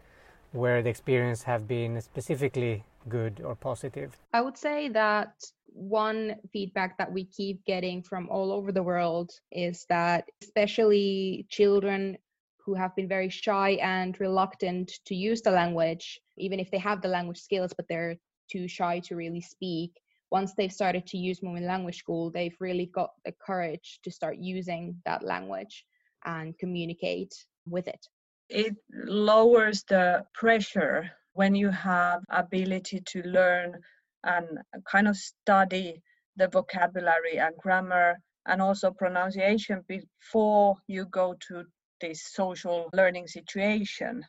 where 0.52 0.82
the 0.82 0.88
experience 0.88 1.42
have 1.42 1.68
been 1.68 2.00
specifically 2.00 2.84
good 3.06 3.42
or 3.44 3.54
positive? 3.54 4.16
I 4.32 4.40
would 4.40 4.56
say 4.56 4.88
that 4.88 5.34
one 5.66 6.36
feedback 6.54 6.96
that 6.98 7.12
we 7.12 7.24
keep 7.24 7.64
getting 7.66 8.02
from 8.02 8.30
all 8.30 8.50
over 8.50 8.72
the 8.72 8.82
world 8.82 9.30
is 9.50 9.84
that 9.90 10.28
especially 10.42 11.46
children 11.50 12.16
who 12.64 12.74
have 12.74 12.94
been 12.94 13.08
very 13.08 13.28
shy 13.28 13.70
and 13.82 14.18
reluctant 14.20 14.92
to 15.06 15.14
use 15.14 15.42
the 15.42 15.50
language, 15.50 16.20
even 16.38 16.60
if 16.60 16.70
they 16.70 16.78
have 16.78 17.02
the 17.02 17.08
language 17.08 17.38
skills, 17.38 17.72
but 17.76 17.86
they're 17.88 18.16
too 18.50 18.68
shy 18.68 19.00
to 19.00 19.16
really 19.16 19.40
speak, 19.40 19.92
once 20.32 20.54
they've 20.54 20.72
started 20.72 21.06
to 21.06 21.18
use 21.18 21.40
Moomin 21.40 21.66
Language 21.66 21.98
School, 21.98 22.30
they've 22.30 22.56
really 22.58 22.86
got 22.86 23.10
the 23.26 23.34
courage 23.44 24.00
to 24.02 24.10
start 24.10 24.38
using 24.38 24.96
that 25.04 25.22
language 25.22 25.84
and 26.24 26.58
communicate 26.58 27.34
with 27.66 27.86
it. 27.86 28.00
It 28.48 28.74
lowers 28.90 29.84
the 29.88 30.24
pressure 30.34 31.10
when 31.34 31.54
you 31.54 31.68
have 31.68 32.22
ability 32.30 33.02
to 33.08 33.22
learn 33.24 33.78
and 34.24 34.46
kind 34.90 35.06
of 35.06 35.16
study 35.16 36.02
the 36.36 36.48
vocabulary 36.48 37.38
and 37.38 37.54
grammar 37.58 38.18
and 38.46 38.62
also 38.62 38.90
pronunciation 38.90 39.84
before 39.86 40.76
you 40.86 41.04
go 41.06 41.34
to 41.48 41.64
this 42.02 42.22
social 42.22 42.90
learning 42.92 43.28
situation. 43.28 44.22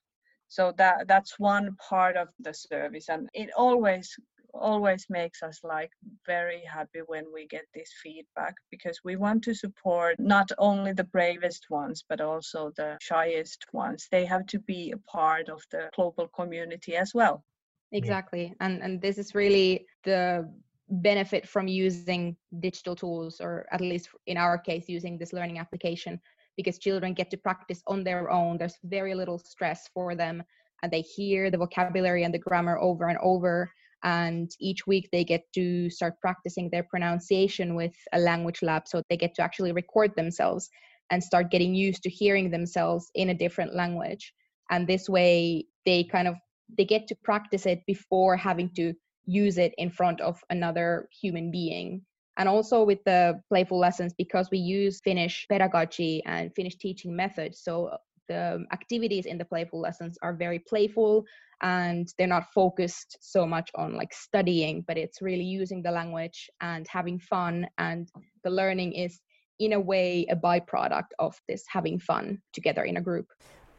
So 0.47 0.71
that 0.77 1.07
that's 1.07 1.39
one 1.39 1.75
part 1.89 2.15
of 2.15 2.27
the 2.39 2.53
service 2.53 3.09
and 3.09 3.27
it 3.33 3.49
always 3.57 4.15
always 4.53 5.07
makes 5.09 5.41
us 5.41 5.59
like 5.63 5.89
very 6.27 6.61
happy 6.71 6.99
when 7.07 7.25
we 7.33 7.47
get 7.47 7.65
this 7.73 7.91
feedback 8.03 8.53
because 8.69 8.99
we 9.03 9.15
want 9.15 9.43
to 9.43 9.55
support 9.55 10.15
not 10.19 10.49
only 10.59 10.93
the 10.93 11.09
bravest 11.15 11.65
ones 11.71 12.05
but 12.07 12.21
also 12.21 12.71
the 12.77 12.95
shyest 13.01 13.65
ones. 13.73 14.07
They 14.11 14.25
have 14.25 14.45
to 14.47 14.59
be 14.59 14.91
a 14.91 14.97
part 15.17 15.49
of 15.49 15.63
the 15.71 15.89
global 15.95 16.27
community 16.27 16.95
as 16.95 17.13
well. 17.15 17.43
Exactly 17.91 18.53
and 18.59 18.83
and 18.83 19.01
this 19.01 19.17
is 19.17 19.33
really 19.33 19.87
the 20.03 20.47
benefit 20.89 21.47
from 21.47 21.67
using 21.67 22.35
digital 22.59 22.95
tools 22.95 23.41
or 23.41 23.65
at 23.71 23.81
least 23.81 24.09
in 24.27 24.37
our 24.37 24.57
case 24.57 24.85
using 24.87 25.17
this 25.17 25.33
learning 25.33 25.57
application 25.57 26.19
because 26.57 26.77
children 26.77 27.13
get 27.13 27.29
to 27.31 27.37
practice 27.37 27.81
on 27.87 28.03
their 28.03 28.29
own. 28.31 28.57
There's 28.57 28.77
very 28.83 29.15
little 29.15 29.39
stress 29.39 29.89
for 29.93 30.15
them 30.15 30.43
and 30.81 30.91
they 30.91 31.01
hear 31.01 31.49
the 31.49 31.57
vocabulary 31.57 32.23
and 32.23 32.33
the 32.33 32.39
grammar 32.39 32.77
over 32.77 33.07
and 33.07 33.17
over 33.21 33.71
and 34.03 34.51
each 34.59 34.85
week 34.85 35.09
they 35.11 35.23
get 35.23 35.45
to 35.53 35.89
start 35.89 36.19
practicing 36.19 36.69
their 36.69 36.83
pronunciation 36.83 37.73
with 37.73 37.95
a 38.11 38.19
language 38.19 38.61
lab 38.61 38.87
so 38.87 39.01
they 39.09 39.17
get 39.17 39.33
to 39.35 39.41
actually 39.41 39.71
record 39.71 40.13
themselves 40.15 40.69
and 41.09 41.23
start 41.23 41.51
getting 41.51 41.73
used 41.73 42.03
to 42.03 42.09
hearing 42.09 42.51
themselves 42.51 43.09
in 43.15 43.29
a 43.29 43.33
different 43.33 43.75
language. 43.75 44.33
And 44.69 44.87
this 44.87 45.09
way 45.09 45.67
they 45.85 46.03
kind 46.03 46.27
of 46.27 46.35
they 46.77 46.85
get 46.85 47.07
to 47.07 47.15
practice 47.23 47.65
it 47.65 47.81
before 47.85 48.35
having 48.35 48.69
to 48.75 48.93
use 49.25 49.57
it 49.57 49.73
in 49.77 49.89
front 49.89 50.19
of 50.21 50.41
another 50.49 51.07
human 51.21 51.51
being 51.51 52.01
And 52.37 52.49
also 52.49 52.83
with 52.83 53.03
the 53.05 53.39
playful 53.49 53.79
lessons, 53.79 54.13
because 54.17 54.49
we 54.51 54.57
use 54.57 55.01
Finnish 55.03 55.45
pedagogy 55.49 56.23
and 56.25 56.53
Finnish 56.55 56.77
teaching 56.77 57.15
methods. 57.15 57.61
So 57.61 57.87
uh, 57.87 57.97
the 58.27 58.65
activities 58.71 59.25
in 59.25 59.37
the 59.37 59.45
playful 59.45 59.79
lessons 59.79 60.17
are 60.21 60.33
very 60.33 60.59
playful 60.59 61.25
and 61.61 62.07
they're 62.17 62.27
not 62.27 62.51
focused 62.53 63.17
so 63.21 63.45
much 63.45 63.69
on 63.75 63.95
like 63.95 64.13
studying, 64.13 64.83
but 64.87 64.97
it's 64.97 65.21
really 65.21 65.43
using 65.43 65.81
the 65.81 65.91
language 65.91 66.49
and 66.61 66.87
having 66.87 67.19
fun. 67.19 67.67
And 67.77 68.09
the 68.43 68.49
learning 68.49 68.93
is, 68.93 69.19
in 69.59 69.73
a 69.73 69.79
way, 69.79 70.25
a 70.29 70.35
byproduct 70.35 71.11
of 71.19 71.39
this 71.47 71.63
having 71.67 71.99
fun 71.99 72.41
together 72.53 72.83
in 72.83 72.97
a 72.97 73.01
group. 73.01 73.27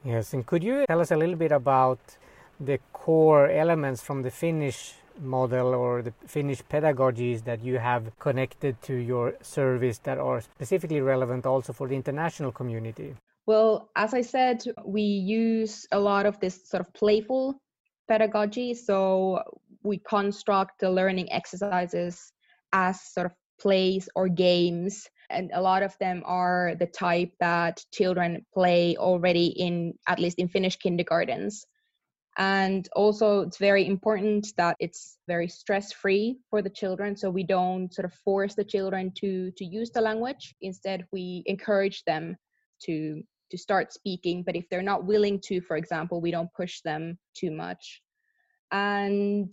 Yes, 0.05 0.33
and 0.35 0.47
could 0.47 0.63
you 0.63 0.85
tell 0.87 1.01
us 1.01 1.11
a 1.11 1.17
little 1.17 1.37
bit 1.37 1.53
about 1.53 1.99
the 2.61 2.79
core 2.93 3.51
elements 3.51 4.03
from 4.03 4.23
the 4.23 4.31
Finnish 4.31 4.95
model 5.21 5.75
or 5.75 6.03
the 6.03 6.13
Finnish 6.27 6.63
pedagogies 6.63 7.45
that 7.45 7.63
you 7.63 7.79
have 7.79 8.17
connected 8.19 8.81
to 8.83 8.95
your 8.95 9.35
service 9.43 9.99
that 9.99 10.19
are 10.19 10.41
specifically 10.41 11.01
relevant 11.01 11.47
also 11.47 11.73
for 11.73 11.89
the 11.89 11.95
international 11.95 12.53
community? 12.53 13.15
Well, 13.47 13.91
as 13.95 14.15
I 14.15 14.23
said, 14.23 14.65
we 14.85 15.03
use 15.03 15.87
a 15.93 16.01
lot 16.01 16.27
of 16.27 16.41
this 16.41 16.69
sort 16.69 16.81
of 16.81 16.93
playful 16.95 17.61
pedagogy. 18.09 18.75
So 18.75 19.43
we 19.83 19.99
construct 19.99 20.81
the 20.81 20.91
learning 20.91 21.31
exercises 21.33 22.33
as 22.73 23.01
sort 23.01 23.27
of 23.27 23.33
plays 23.61 24.09
or 24.15 24.29
games. 24.29 25.07
And 25.31 25.51
a 25.55 25.61
lot 25.61 25.83
of 25.83 25.97
them 25.99 26.23
are 26.25 26.75
the 26.79 26.87
type 26.87 27.33
that 27.41 27.85
children 27.93 28.45
play 28.53 28.97
already 28.97 29.47
in, 29.47 29.95
at 30.07 30.19
least 30.19 30.39
in 30.39 30.49
Finnish 30.49 30.77
kindergartens 30.77 31.67
and 32.37 32.89
also 32.97 33.43
it's 33.43 33.59
very 33.59 33.87
important 33.87 34.53
that 34.57 34.77
it's 34.81 35.19
very 35.29 35.47
stress 35.47 35.93
free 35.93 36.39
for 36.51 36.63
the 36.63 36.71
children 36.71 37.17
so 37.17 37.31
we 37.31 37.45
don't 37.45 37.95
sort 37.95 38.05
of 38.05 38.13
force 38.13 38.55
the 38.55 38.65
children 38.65 39.13
to 39.17 39.53
to 39.57 39.65
use 39.65 39.91
the 39.91 40.01
language. 40.01 40.55
Instead 40.61 41.07
we 41.13 41.43
encourage 41.47 42.03
them 42.05 42.37
to 42.85 43.23
to 43.51 43.59
start 43.59 43.93
speaking 43.93 44.43
but 44.45 44.57
if 44.57 44.69
they're 44.69 44.83
not 44.83 45.05
willing 45.05 45.39
to 45.41 45.61
for 45.61 45.77
example 45.77 46.21
we 46.21 46.33
don't 46.33 46.53
push 46.55 46.81
them 46.81 47.17
too 47.37 47.53
much. 47.53 48.03
And 48.73 49.53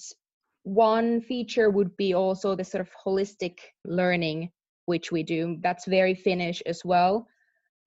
one 0.64 1.22
feature 1.22 1.70
would 1.70 1.96
be 1.98 2.16
also 2.16 2.56
the 2.56 2.64
sort 2.64 2.82
of 2.82 2.90
holistic 3.06 3.60
learning 3.86 4.52
which 4.86 5.12
we 5.12 5.22
do. 5.22 5.58
That's 5.62 5.86
very 5.86 6.16
finnish 6.16 6.64
as 6.66 6.82
well 6.84 7.28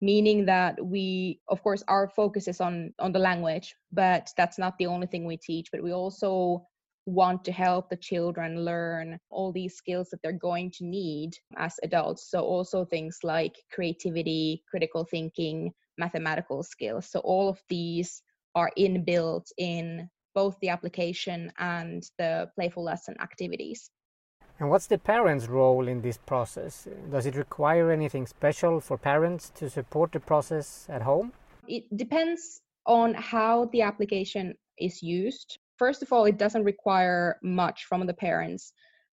meaning 0.04 0.44
that 0.44 0.74
we 0.84 1.40
of 1.48 1.62
course 1.62 1.82
our 1.88 2.08
focus 2.08 2.46
is 2.48 2.60
on 2.60 2.92
on 2.98 3.12
the 3.12 3.18
language 3.18 3.74
but 3.92 4.30
that's 4.36 4.58
not 4.58 4.76
the 4.78 4.86
only 4.86 5.06
thing 5.06 5.24
we 5.24 5.36
teach 5.36 5.68
but 5.72 5.82
we 5.82 5.92
also 5.92 6.66
want 7.06 7.44
to 7.44 7.52
help 7.52 7.90
the 7.90 7.96
children 7.96 8.64
learn 8.64 9.18
all 9.30 9.52
these 9.52 9.76
skills 9.76 10.08
that 10.10 10.20
they're 10.22 10.32
going 10.32 10.70
to 10.70 10.84
need 10.84 11.32
as 11.56 11.78
adults. 11.82 12.30
So 12.30 12.40
also 12.40 12.84
things 12.84 13.18
like 13.22 13.54
creativity 13.72 14.62
critical 14.70 15.04
thinking 15.04 15.72
mathematical 15.98 16.62
skills. 16.62 17.10
So 17.10 17.20
all 17.20 17.48
of 17.48 17.60
these 17.68 18.22
are 18.54 18.70
inbuilt 18.78 19.46
in 19.58 20.08
both 20.34 20.56
the 20.60 20.70
application 20.70 21.52
and 21.58 22.02
the 22.18 22.48
playful 22.56 22.82
lesson 22.82 23.14
activities 23.20 23.90
and 24.60 24.70
what's 24.70 24.86
the 24.86 24.98
parents' 24.98 25.48
role 25.48 25.88
in 25.88 26.00
this 26.00 26.18
process? 26.18 26.86
Does 27.10 27.26
it 27.26 27.34
require 27.34 27.90
anything 27.90 28.26
special 28.26 28.80
for 28.80 28.96
parents 28.96 29.50
to 29.56 29.68
support 29.68 30.12
the 30.12 30.20
process 30.20 30.86
at 30.88 31.02
home? 31.02 31.32
It 31.66 31.84
depends 31.96 32.60
on 32.86 33.14
how 33.14 33.66
the 33.72 33.82
application 33.82 34.54
is 34.78 35.02
used. 35.02 35.58
First 35.76 36.02
of 36.02 36.12
all, 36.12 36.24
it 36.26 36.38
doesn't 36.38 36.64
require 36.64 37.38
much 37.42 37.86
from 37.86 38.06
the 38.06 38.14
parents, 38.14 38.72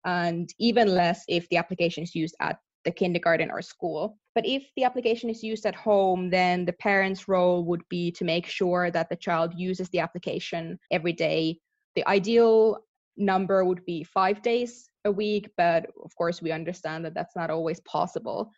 and 0.04 0.48
even 0.58 0.88
less 0.88 1.24
if 1.28 1.48
the 1.50 1.58
application 1.58 2.02
is 2.04 2.14
used 2.14 2.34
at 2.40 2.58
the 2.84 2.90
kindergarten 2.90 3.50
or 3.50 3.60
school. 3.60 4.16
But 4.34 4.46
if 4.46 4.64
the 4.76 4.84
application 4.84 5.28
is 5.28 5.42
used 5.42 5.66
at 5.66 5.74
home, 5.74 6.30
then 6.30 6.64
the 6.64 6.72
parent's 6.72 7.28
role 7.28 7.64
would 7.64 7.82
be 7.90 8.12
to 8.12 8.24
make 8.24 8.46
sure 8.46 8.90
that 8.90 9.10
the 9.10 9.16
child 9.16 9.52
uses 9.56 9.88
the 9.90 9.98
application 9.98 10.78
every 10.90 11.12
day. 11.12 11.58
The 11.94 12.06
ideal 12.08 12.78
number 13.16 13.64
would 13.64 13.84
be 13.84 14.04
five 14.04 14.40
days 14.40 14.88
a 15.06 15.10
week, 15.10 15.50
but 15.56 15.86
of 16.04 16.14
course, 16.16 16.42
we 16.42 16.52
understand 16.52 17.04
that 17.04 17.14
that's 17.14 17.36
not 17.36 17.50
always 17.50 17.80
possible. 17.80 18.50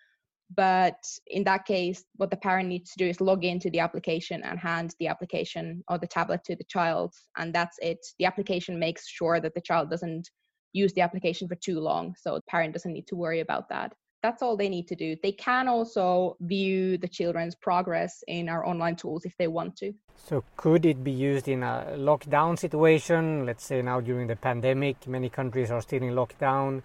But 0.55 0.99
in 1.27 1.45
that 1.45 1.67
case, 1.67 2.05
what 2.17 2.31
the 2.31 2.37
parent 2.37 2.69
needs 2.69 2.91
to 2.93 2.99
do 2.99 3.07
is 3.07 3.21
log 3.21 3.45
into 3.45 3.71
the 3.71 3.81
application 3.81 4.43
and 4.43 4.59
hand 4.59 4.95
the 4.99 5.07
application 5.07 5.85
or 5.89 5.99
the 5.99 6.07
tablet 6.07 6.43
to 6.45 6.57
the 6.57 6.65
child, 6.65 7.15
and 7.37 7.55
that's 7.55 7.77
it. 7.81 7.99
The 8.19 8.25
application 8.25 8.79
makes 8.79 9.07
sure 9.07 9.41
that 9.41 9.55
the 9.55 9.61
child 9.61 9.91
doesn't 9.91 10.29
use 10.73 10.93
the 10.95 11.03
application 11.03 11.49
for 11.49 11.55
too 11.57 11.81
long, 11.81 12.15
so 12.19 12.35
the 12.35 12.43
parent 12.49 12.73
doesn't 12.73 12.93
need 12.93 13.07
to 13.09 13.17
worry 13.17 13.41
about 13.41 13.69
that 13.69 13.93
that's 14.23 14.43
all 14.43 14.57
they 14.57 14.69
need 14.69 14.89
to 14.89 14.97
do. 14.97 15.17
They 15.23 15.33
can 15.33 15.69
also 15.69 16.37
view 16.41 16.99
the 16.99 17.09
children's 17.09 17.55
progress 17.55 18.25
in 18.27 18.49
our 18.49 18.67
online 18.67 18.97
tools 18.97 19.25
if 19.25 19.37
they 19.37 19.49
want 19.49 19.77
to. 19.77 19.93
So, 20.17 20.43
could 20.57 20.85
it 20.85 21.05
be 21.05 21.13
used 21.13 21.49
in 21.49 21.63
a 21.63 21.95
lockdown 21.97 22.59
situation? 22.59 23.47
Let's 23.47 23.65
say 23.65 23.81
now 23.83 24.01
during 24.01 24.27
the 24.27 24.37
pandemic, 24.37 25.07
many 25.07 25.29
countries 25.29 25.71
are 25.71 25.81
still 25.81 26.03
in 26.03 26.15
lockdown 26.15 26.83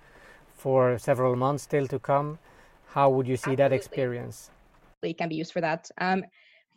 for 0.53 0.97
several 0.99 1.35
months 1.35 1.63
still 1.63 1.87
to 1.87 1.99
come. 1.99 2.37
How 2.87 3.09
would 3.09 3.27
you 3.27 3.35
see 3.35 3.51
Absolutely. 3.51 3.63
that 3.63 3.73
experience? 3.73 4.51
It 5.01 5.17
can 5.17 5.29
be 5.29 5.35
used 5.35 5.51
for 5.51 5.61
that. 5.61 5.89
Um, 5.97 6.23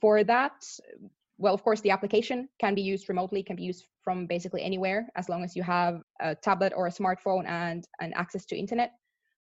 for 0.01 0.25
that, 0.25 0.65
well, 1.39 1.55
of 1.55 1.63
course, 1.63 1.83
the 1.83 1.91
application 1.91 2.49
can 2.59 2.75
be 2.75 2.81
used 2.81 3.09
remotely, 3.09 3.43
can 3.43 3.57
be 3.57 3.63
used 3.63 3.87
from 4.03 4.27
basically 4.27 4.63
anywhere 4.63 5.09
as 5.17 5.29
long 5.29 5.45
as 5.45 5.55
you 5.55 5.63
have 5.63 6.01
a 6.21 6.35
tablet 6.35 6.73
or 6.75 6.87
a 6.87 6.91
smartphone 6.91 7.47
and, 7.47 7.87
and 8.01 8.15
access 8.15 8.47
to 8.47 8.57
internet. 8.57 8.93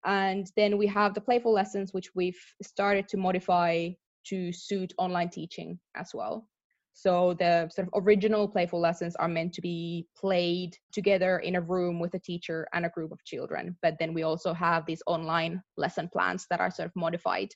And 0.06 0.50
then 0.56 0.78
we 0.78 0.86
have 0.86 1.14
the 1.14 1.20
playful 1.20 1.52
lessons, 1.52 1.92
which 1.92 2.14
we've 2.14 2.40
started 2.62 3.08
to 3.08 3.16
modify 3.16 3.90
to 4.28 4.52
suit 4.52 4.94
online 4.98 5.28
teaching 5.28 5.78
as 5.96 6.12
well. 6.14 6.48
So 6.92 7.34
the 7.38 7.68
sort 7.74 7.88
of 7.88 8.02
original 8.02 8.48
playful 8.48 8.80
lessons 8.80 9.16
are 9.16 9.28
meant 9.28 9.52
to 9.54 9.60
be 9.60 10.06
played 10.16 10.78
together 10.92 11.40
in 11.40 11.56
a 11.56 11.60
room 11.60 12.00
with 12.00 12.14
a 12.14 12.18
teacher 12.18 12.66
and 12.72 12.86
a 12.86 12.88
group 12.88 13.12
of 13.12 13.22
children. 13.24 13.76
But 13.82 13.96
then 13.98 14.14
we 14.14 14.22
also 14.22 14.54
have 14.54 14.86
these 14.86 15.02
online 15.06 15.62
lesson 15.76 16.08
plans 16.10 16.46
that 16.48 16.60
are 16.60 16.70
sort 16.70 16.86
of 16.86 16.96
modified 16.96 17.50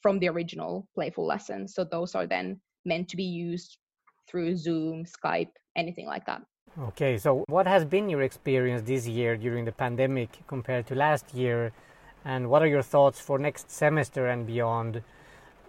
from 0.00 0.18
the 0.18 0.28
original 0.28 0.88
playful 0.94 1.26
lessons. 1.26 1.74
So 1.74 1.84
those 1.84 2.16
are 2.16 2.26
then 2.26 2.60
meant 2.84 3.08
to 3.10 3.16
be 3.16 3.24
used 3.24 3.78
through 4.28 4.56
Zoom, 4.56 5.04
Skype, 5.04 5.52
anything 5.76 6.06
like 6.06 6.26
that. 6.26 6.42
Okay, 6.78 7.18
so 7.18 7.44
what 7.48 7.66
has 7.66 7.84
been 7.84 8.08
your 8.08 8.22
experience 8.22 8.82
this 8.82 9.06
year 9.06 9.36
during 9.36 9.64
the 9.64 9.72
pandemic 9.72 10.30
compared 10.46 10.86
to 10.86 10.94
last 10.94 11.34
year? 11.34 11.72
And 12.24 12.50
what 12.50 12.62
are 12.62 12.66
your 12.66 12.82
thoughts 12.82 13.20
for 13.20 13.38
next 13.38 13.70
semester 13.70 14.26
and 14.26 14.46
beyond? 14.46 15.02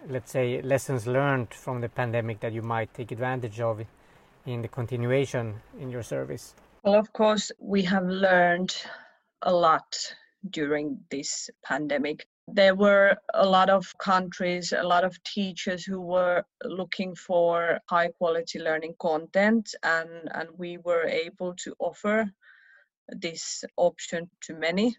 Let's 0.08 0.30
say 0.32 0.60
lessons 0.62 1.06
learned 1.06 1.54
from 1.54 1.80
the 1.80 1.88
pandemic 1.88 2.40
that 2.40 2.52
you 2.52 2.62
might 2.62 2.92
take 2.92 3.10
advantage 3.10 3.60
of 3.60 3.84
in 4.44 4.62
the 4.62 4.68
continuation 4.68 5.60
in 5.78 5.90
your 5.90 6.02
service. 6.02 6.54
Well, 6.82 6.94
of 6.94 7.12
course, 7.12 7.52
we 7.58 7.82
have 7.82 8.06
learned 8.06 8.74
a 9.42 9.52
lot 9.52 10.14
during 10.50 10.98
this 11.10 11.48
pandemic. 11.64 12.26
There 12.48 12.74
were 12.74 13.16
a 13.32 13.46
lot 13.46 13.70
of 13.70 13.96
countries, 13.98 14.72
a 14.72 14.82
lot 14.82 15.04
of 15.04 15.22
teachers 15.22 15.84
who 15.84 16.00
were 16.00 16.44
looking 16.64 17.14
for 17.14 17.78
high 17.88 18.08
quality 18.18 18.58
learning 18.58 18.96
content, 18.98 19.74
and, 19.84 20.10
and 20.34 20.48
we 20.58 20.78
were 20.78 21.04
able 21.04 21.54
to 21.64 21.74
offer 21.78 22.28
this 23.08 23.64
option 23.76 24.28
to 24.42 24.54
many 24.54 24.96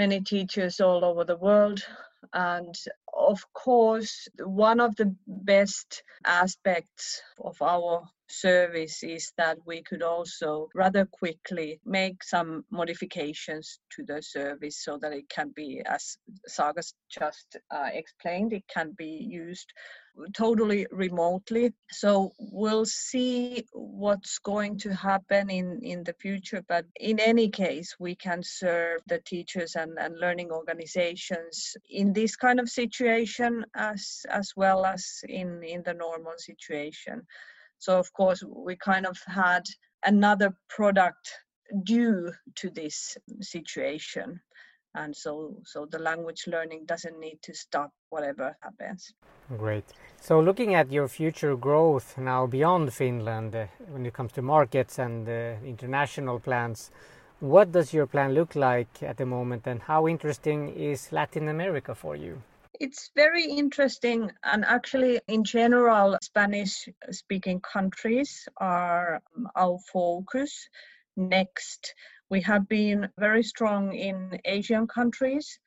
many 0.00 0.20
teachers 0.22 0.80
all 0.80 1.04
over 1.04 1.24
the 1.24 1.36
world. 1.36 1.84
And 2.32 2.74
of 3.12 3.40
course, 3.52 4.28
one 4.38 4.80
of 4.80 4.96
the 4.96 5.14
best 5.26 6.02
aspects 6.24 7.20
of 7.38 7.60
our 7.60 8.08
service 8.30 9.02
is 9.02 9.32
that 9.36 9.58
we 9.66 9.82
could 9.82 10.02
also 10.02 10.68
rather 10.74 11.04
quickly 11.06 11.80
make 11.84 12.22
some 12.22 12.64
modifications 12.70 13.80
to 13.94 14.04
the 14.04 14.22
service 14.22 14.84
so 14.84 14.98
that 14.98 15.12
it 15.12 15.28
can 15.28 15.50
be, 15.54 15.82
as 15.86 16.16
Saga 16.46 16.82
just 17.08 17.56
uh, 17.70 17.88
explained, 17.92 18.52
it 18.52 18.64
can 18.68 18.92
be 18.96 19.26
used 19.28 19.72
totally 20.34 20.86
remotely. 20.90 21.72
So 21.90 22.32
we'll 22.38 22.84
see 22.84 23.64
what's 23.72 24.38
going 24.38 24.78
to 24.78 24.94
happen 24.94 25.50
in, 25.50 25.80
in 25.82 26.04
the 26.04 26.14
future. 26.14 26.62
But 26.68 26.84
in 26.98 27.18
any 27.20 27.48
case, 27.48 27.96
we 27.98 28.14
can 28.14 28.42
serve 28.42 29.00
the 29.06 29.20
teachers 29.20 29.76
and, 29.76 29.98
and 29.98 30.18
learning 30.18 30.50
organizations 30.50 31.76
in 31.88 32.12
this 32.12 32.36
kind 32.36 32.60
of 32.60 32.68
situation 32.68 33.64
as 33.74 34.24
as 34.28 34.52
well 34.56 34.84
as 34.84 35.20
in, 35.28 35.62
in 35.62 35.82
the 35.82 35.94
normal 35.94 36.34
situation. 36.38 37.22
So 37.80 37.98
of 37.98 38.12
course 38.12 38.44
we 38.46 38.76
kind 38.76 39.06
of 39.06 39.18
had 39.26 39.64
another 40.04 40.54
product 40.68 41.32
due 41.84 42.32
to 42.56 42.70
this 42.70 43.18
situation. 43.40 44.40
And 44.94 45.14
so 45.14 45.56
so 45.64 45.86
the 45.86 45.98
language 45.98 46.44
learning 46.46 46.84
doesn't 46.86 47.18
need 47.18 47.38
to 47.42 47.54
stop 47.54 47.90
whatever 48.10 48.56
happens. 48.62 49.12
Great. 49.58 49.84
So 50.20 50.40
looking 50.40 50.74
at 50.74 50.92
your 50.92 51.08
future 51.08 51.56
growth 51.56 52.16
now 52.18 52.46
beyond 52.46 52.92
finland 52.92 53.54
uh, 53.54 53.66
when 53.92 54.06
it 54.06 54.12
comes 54.12 54.32
to 54.32 54.42
markets 54.42 54.98
and 54.98 55.28
uh, 55.28 55.54
international 55.64 56.38
plans 56.38 56.90
what 57.40 57.72
does 57.72 57.94
your 57.94 58.06
plan 58.06 58.34
look 58.34 58.54
like 58.54 59.02
at 59.02 59.16
the 59.16 59.24
moment 59.24 59.66
and 59.66 59.80
how 59.80 60.06
interesting 60.06 60.68
is 60.74 61.10
Latin 61.10 61.48
America 61.48 61.94
for 61.94 62.14
you? 62.14 62.42
It's 62.80 63.10
very 63.14 63.44
interesting, 63.44 64.32
and 64.42 64.64
actually, 64.64 65.20
in 65.28 65.44
general, 65.44 66.16
Spanish 66.22 66.88
speaking 67.10 67.60
countries 67.60 68.48
are 68.56 69.20
um, 69.36 69.48
our 69.54 69.78
focus. 69.92 70.66
Next, 71.14 71.94
we 72.30 72.40
have 72.40 72.68
been 72.68 73.10
very 73.18 73.42
strong 73.42 73.92
in 73.92 74.40
Asian 74.46 74.86
countries, 74.86 75.60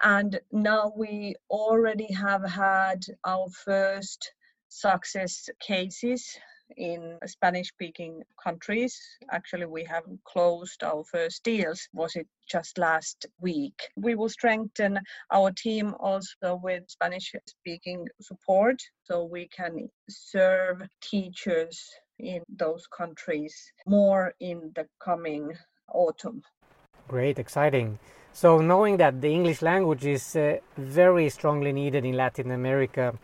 and 0.00 0.40
now 0.50 0.94
we 0.96 1.34
already 1.50 2.10
have 2.14 2.44
had 2.48 3.04
our 3.22 3.50
first 3.50 4.32
success 4.68 5.50
cases 5.60 6.38
in 6.76 7.18
Spanish 7.26 7.68
speaking 7.68 8.22
countries. 8.42 8.98
Actually, 9.30 9.66
we 9.66 9.84
have 9.84 10.04
closed 10.24 10.82
our 10.82 11.04
first 11.04 11.42
deals, 11.44 11.88
was 11.92 12.16
it 12.16 12.26
just 12.50 12.78
last 12.78 13.26
week? 13.40 13.78
We 13.96 14.14
will 14.14 14.28
strengthen 14.28 15.00
our 15.32 15.50
team 15.50 15.94
also 15.98 16.60
with 16.62 16.84
Spanish 16.88 17.34
speaking 17.46 18.06
support 18.20 18.80
so 19.04 19.24
we 19.24 19.48
can 19.48 19.88
serve 20.08 20.82
teachers 21.00 21.90
in 22.18 22.42
those 22.48 22.86
countries 22.86 23.54
more 23.86 24.34
in 24.40 24.72
the 24.74 24.86
coming 24.98 25.52
autumn. 25.92 26.42
Great, 27.08 27.38
exciting. 27.38 27.98
So, 28.32 28.58
knowing 28.58 28.98
that 28.98 29.20
the 29.20 29.32
English 29.32 29.62
language 29.62 30.04
is 30.04 30.36
uh, 30.36 30.58
very 30.76 31.30
strongly 31.30 31.72
needed 31.72 32.04
in 32.04 32.16
Latin 32.16 32.50
America, 32.50 33.14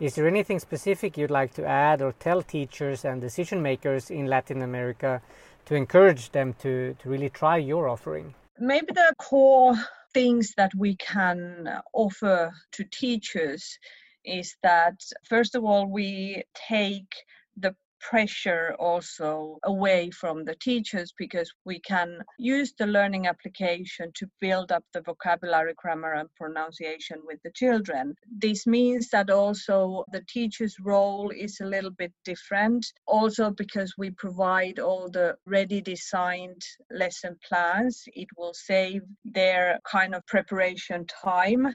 is 0.00 0.14
there 0.14 0.26
anything 0.26 0.58
specific 0.58 1.18
you'd 1.18 1.30
like 1.30 1.52
to 1.54 1.66
add 1.66 2.00
or 2.00 2.12
tell 2.12 2.42
teachers 2.42 3.04
and 3.04 3.20
decision 3.20 3.62
makers 3.62 4.10
in 4.10 4.26
Latin 4.26 4.62
America 4.62 5.20
to 5.66 5.74
encourage 5.74 6.30
them 6.30 6.54
to, 6.54 6.96
to 7.00 7.08
really 7.08 7.28
try 7.28 7.58
your 7.58 7.86
offering? 7.86 8.34
Maybe 8.58 8.88
the 8.94 9.12
core 9.18 9.74
things 10.14 10.54
that 10.56 10.72
we 10.74 10.96
can 10.96 11.68
offer 11.92 12.50
to 12.72 12.84
teachers 12.84 13.78
is 14.24 14.56
that, 14.62 14.94
first 15.28 15.54
of 15.54 15.64
all, 15.64 15.86
we 15.86 16.42
take 16.54 17.12
the 17.56 17.74
pressure 18.00 18.74
also 18.78 19.58
away 19.64 20.10
from 20.10 20.44
the 20.44 20.54
teachers 20.56 21.12
because 21.16 21.52
we 21.64 21.78
can 21.80 22.18
use 22.38 22.72
the 22.78 22.86
learning 22.86 23.26
application 23.26 24.10
to 24.14 24.26
build 24.40 24.72
up 24.72 24.84
the 24.92 25.02
vocabulary, 25.02 25.74
grammar, 25.76 26.14
and 26.14 26.28
pronunciation 26.36 27.18
with 27.26 27.38
the 27.44 27.52
children. 27.52 28.14
This 28.38 28.66
means 28.66 29.08
that 29.10 29.30
also 29.30 30.04
the 30.12 30.24
teacher's 30.28 30.76
role 30.80 31.30
is 31.30 31.60
a 31.60 31.66
little 31.66 31.90
bit 31.90 32.12
different, 32.24 32.86
also 33.06 33.50
because 33.50 33.94
we 33.96 34.10
provide 34.10 34.78
all 34.78 35.08
the 35.10 35.36
ready 35.46 35.80
designed 35.80 36.62
lesson 36.90 37.38
plans. 37.46 38.02
It 38.14 38.28
will 38.36 38.54
save 38.54 39.02
their 39.24 39.78
kind 39.84 40.14
of 40.14 40.26
preparation 40.26 41.06
time 41.06 41.74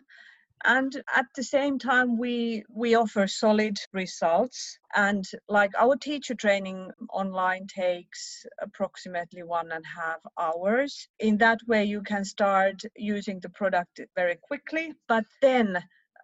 and 0.66 0.96
at 1.16 1.26
the 1.36 1.44
same 1.44 1.78
time 1.80 2.18
we 2.18 2.64
we 2.70 2.96
offer 2.96 3.28
solid 3.28 3.78
results. 3.94 4.78
And 4.96 5.26
like 5.48 5.72
our 5.78 5.96
teacher 5.96 6.36
training 6.36 6.92
online 7.12 7.68
takes 7.68 8.46
approximately 8.62 9.44
one 9.44 9.72
and 9.72 9.86
a 9.86 10.02
half 10.02 10.22
hours. 10.38 11.08
In 11.20 11.38
that 11.38 11.60
way 11.68 11.84
you 11.84 12.02
can 12.02 12.26
start 12.26 12.82
using 12.96 13.40
the 13.40 13.50
product 13.50 14.00
very 14.16 14.36
quickly. 14.36 14.94
But 15.08 15.26
then 15.42 15.84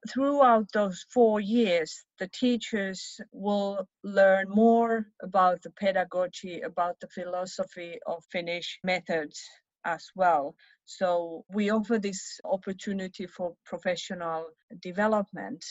throughout 0.09 0.67
those 0.73 1.05
four 1.13 1.39
years, 1.39 2.03
the 2.19 2.27
teachers 2.27 3.19
will 3.31 3.87
learn 4.03 4.49
more 4.49 5.05
about 5.21 5.61
the 5.61 5.71
pedagogy, 5.71 6.61
about 6.61 6.99
the 6.99 7.07
philosophy 7.07 7.99
of 8.07 8.23
Finnish 8.31 8.79
methods 8.83 9.39
as 9.85 10.09
well. 10.15 10.55
So 10.97 11.45
we 11.49 11.69
offer 11.69 11.97
this 11.99 12.41
opportunity 12.43 13.25
for 13.25 13.55
professional 13.65 14.47
development 14.81 15.63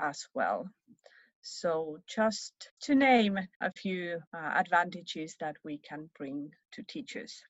as 0.00 0.26
well. 0.34 0.70
So 1.42 1.98
just 2.06 2.70
to 2.82 2.94
name 2.94 3.38
a 3.60 3.70
few 3.70 4.20
uh, 4.34 4.52
advantages 4.56 5.36
that 5.40 5.56
we 5.64 5.78
can 5.78 6.08
bring 6.16 6.50
to 6.72 6.82
teachers. 6.84 7.42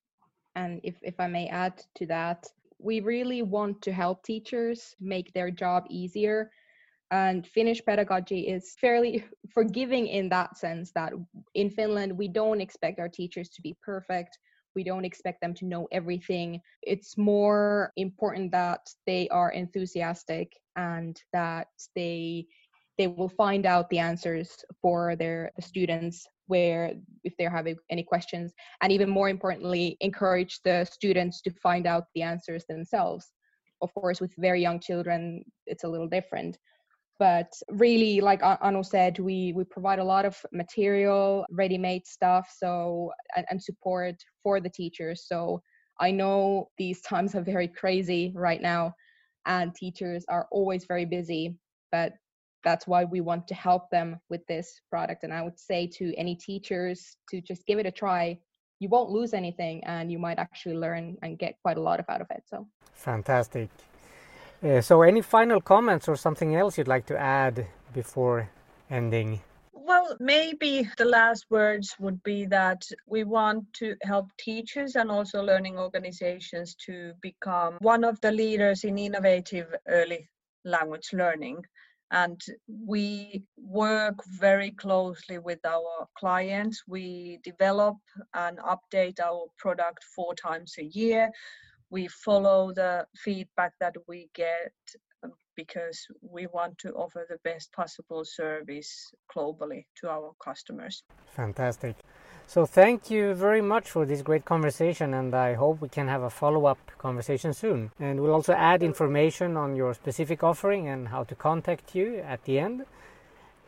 And 0.56 0.80
if, 0.82 0.96
if 1.02 1.20
I 1.20 1.28
may 1.28 1.46
add 1.46 1.82
to 1.98 2.06
that, 2.06 2.46
we 2.80 2.98
really 2.98 3.42
want 3.42 3.80
to 3.82 3.92
help 3.92 4.24
teachers 4.24 4.96
make 5.00 5.32
their 5.32 5.52
job 5.52 5.84
easier. 5.88 6.50
And 7.12 7.46
Finnish 7.46 7.80
pedagogy 7.84 8.48
is 8.48 8.74
fairly 8.80 9.24
forgiving 9.54 10.08
in 10.08 10.28
that 10.30 10.58
sense 10.58 10.90
that 10.96 11.12
in 11.54 11.70
Finland, 11.70 12.18
we 12.18 12.26
don't 12.26 12.60
expect 12.60 12.98
our 12.98 13.08
teachers 13.08 13.48
to 13.50 13.62
be 13.62 13.76
perfect 13.82 14.36
we 14.74 14.84
don't 14.84 15.04
expect 15.04 15.40
them 15.40 15.54
to 15.54 15.64
know 15.64 15.88
everything. 15.92 16.60
It's 16.82 17.18
more 17.18 17.92
important 17.96 18.52
that 18.52 18.80
they 19.06 19.28
are 19.28 19.50
enthusiastic 19.50 20.52
and 20.76 21.20
that 21.32 21.68
they 21.94 22.46
they 22.98 23.06
will 23.06 23.30
find 23.30 23.64
out 23.64 23.88
the 23.88 23.98
answers 23.98 24.62
for 24.82 25.16
their 25.16 25.50
students 25.58 26.26
where 26.48 26.92
if 27.24 27.32
they're 27.38 27.48
having 27.48 27.76
any 27.88 28.02
questions 28.02 28.52
and 28.82 28.92
even 28.92 29.08
more 29.08 29.30
importantly 29.30 29.96
encourage 30.00 30.60
the 30.64 30.84
students 30.84 31.40
to 31.40 31.50
find 31.62 31.86
out 31.86 32.04
the 32.14 32.20
answers 32.20 32.64
themselves 32.68 33.32
of 33.80 33.88
course 33.94 34.20
with 34.20 34.34
very 34.36 34.60
young 34.60 34.78
children 34.78 35.42
it's 35.66 35.84
a 35.84 35.88
little 35.88 36.08
different 36.08 36.58
but 37.20 37.52
really 37.68 38.22
like 38.22 38.40
anu 38.42 38.82
said 38.82 39.18
we 39.18 39.52
we 39.52 39.62
provide 39.62 39.98
a 40.00 40.04
lot 40.12 40.24
of 40.24 40.34
material 40.52 41.44
ready-made 41.50 42.04
stuff 42.06 42.50
so 42.58 43.12
and, 43.36 43.46
and, 43.50 43.62
support 43.62 44.16
for 44.42 44.58
the 44.58 44.70
teachers. 44.70 45.26
So 45.28 45.60
i 46.00 46.10
know 46.10 46.68
these 46.78 47.00
times 47.12 47.34
are 47.36 47.42
very 47.42 47.68
crazy 47.68 48.32
right 48.34 48.62
now 48.62 48.94
and 49.46 49.74
teachers 49.74 50.24
are 50.28 50.48
always 50.50 50.86
very 50.86 51.04
busy 51.04 51.54
but 51.92 52.14
that's 52.64 52.86
why 52.86 53.04
we 53.04 53.20
want 53.20 53.46
to 53.48 53.54
help 53.54 53.88
them 53.90 54.20
with 54.28 54.46
this 54.46 54.80
product. 54.90 55.22
And 55.24 55.32
i 55.32 55.42
would 55.42 55.58
say 55.58 55.86
to 55.98 56.14
any 56.16 56.34
teachers 56.34 57.16
to 57.30 57.40
just 57.42 57.66
give 57.66 57.78
it 57.78 57.86
a 57.86 57.92
try. 58.02 58.38
You 58.80 58.88
won't 58.88 59.10
lose 59.10 59.34
anything 59.34 59.84
and 59.84 60.10
you 60.10 60.18
might 60.18 60.38
actually 60.38 60.76
learn 60.76 61.18
and 61.22 61.38
get 61.38 61.56
quite 61.62 61.76
a 61.76 61.82
lot 61.82 62.00
of 62.00 62.06
out 62.08 62.22
of 62.22 62.28
it 62.30 62.42
so. 62.46 62.66
Fantastic 62.94 63.68
uh, 64.62 64.80
so, 64.80 65.02
any 65.02 65.22
final 65.22 65.60
comments 65.60 66.08
or 66.08 66.16
something 66.16 66.54
else 66.54 66.76
you'd 66.76 66.88
like 66.88 67.06
to 67.06 67.18
add 67.18 67.66
before 67.94 68.50
ending? 68.90 69.40
Well, 69.72 70.16
maybe 70.20 70.88
the 70.98 71.04
last 71.04 71.46
words 71.50 71.96
would 71.98 72.22
be 72.22 72.44
that 72.46 72.86
we 73.06 73.24
want 73.24 73.72
to 73.74 73.96
help 74.02 74.28
teachers 74.38 74.96
and 74.96 75.10
also 75.10 75.42
learning 75.42 75.78
organizations 75.78 76.74
to 76.86 77.12
become 77.22 77.74
one 77.80 78.04
of 78.04 78.20
the 78.20 78.30
leaders 78.30 78.84
in 78.84 78.98
innovative 78.98 79.74
early 79.88 80.28
language 80.64 81.12
learning. 81.12 81.64
And 82.12 82.40
we 82.68 83.44
work 83.56 84.16
very 84.38 84.72
closely 84.72 85.38
with 85.38 85.64
our 85.64 86.08
clients. 86.18 86.82
We 86.86 87.38
develop 87.44 87.96
and 88.34 88.58
update 88.58 89.20
our 89.20 89.46
product 89.58 90.04
four 90.04 90.34
times 90.34 90.74
a 90.78 90.84
year 90.84 91.30
we 91.90 92.08
follow 92.08 92.72
the 92.72 93.06
feedback 93.16 93.72
that 93.80 93.94
we 94.08 94.28
get 94.34 94.72
um, 95.22 95.32
because 95.56 96.06
we 96.22 96.46
want 96.46 96.78
to 96.78 96.90
offer 96.92 97.26
the 97.28 97.38
best 97.44 97.72
possible 97.72 98.24
service 98.24 99.12
globally 99.34 99.84
to 100.00 100.08
our 100.08 100.32
customers. 100.42 101.02
Fantastic. 101.34 101.96
So, 102.46 102.66
thank 102.66 103.10
you 103.12 103.34
very 103.34 103.62
much 103.62 103.88
for 103.88 104.04
this 104.04 104.22
great 104.22 104.44
conversation, 104.44 105.14
and 105.14 105.32
I 105.36 105.54
hope 105.54 105.80
we 105.80 105.88
can 105.88 106.08
have 106.08 106.22
a 106.22 106.30
follow 106.30 106.66
up 106.66 106.78
conversation 106.98 107.52
soon. 107.52 107.92
And 108.00 108.20
we'll 108.20 108.34
also 108.34 108.54
add 108.54 108.82
information 108.82 109.56
on 109.56 109.76
your 109.76 109.94
specific 109.94 110.42
offering 110.42 110.88
and 110.88 111.08
how 111.08 111.22
to 111.24 111.36
contact 111.36 111.94
you 111.94 112.16
at 112.26 112.44
the 112.46 112.58
end. 112.58 112.86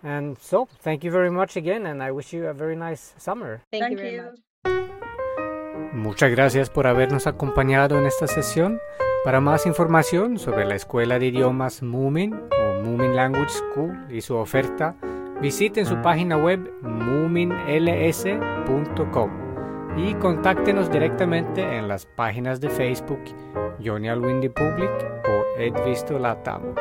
And 0.02 0.36
so, 0.36 0.66
thank 0.80 1.04
you 1.04 1.12
very 1.12 1.30
much 1.30 1.56
again, 1.56 1.86
and 1.86 2.02
I 2.02 2.10
wish 2.10 2.32
you 2.32 2.46
a 2.46 2.54
very 2.54 2.74
nice 2.74 3.14
summer. 3.18 3.62
Thank, 3.70 3.82
thank 3.84 3.92
you 3.92 3.98
very 3.98 4.14
you. 4.16 4.22
much. 4.22 4.40
Muchas 5.92 6.30
gracias 6.30 6.70
por 6.70 6.86
habernos 6.86 7.26
acompañado 7.26 7.98
en 7.98 8.06
esta 8.06 8.26
sesión. 8.26 8.80
Para 9.24 9.42
más 9.42 9.66
información 9.66 10.38
sobre 10.38 10.64
la 10.64 10.74
Escuela 10.74 11.18
de 11.18 11.26
Idiomas 11.26 11.82
Moomin 11.82 12.32
o 12.34 12.82
Moomin 12.82 13.14
Language 13.14 13.50
School 13.50 14.06
y 14.10 14.22
su 14.22 14.34
oferta, 14.36 14.96
visiten 15.42 15.84
su 15.84 16.00
página 16.00 16.38
web 16.38 16.72
moominls.com 16.80 17.72
y 19.96 20.14
contáctenos 20.14 20.90
directamente 20.90 21.60
en 21.60 21.88
las 21.88 22.06
páginas 22.06 22.58
de 22.60 22.70
Facebook 22.70 23.22
Johnny 23.84 24.08
Alwindy 24.08 24.48
Public 24.48 24.90
o 25.28 25.44
Edvisto 25.60 26.18
Latam. 26.18 26.74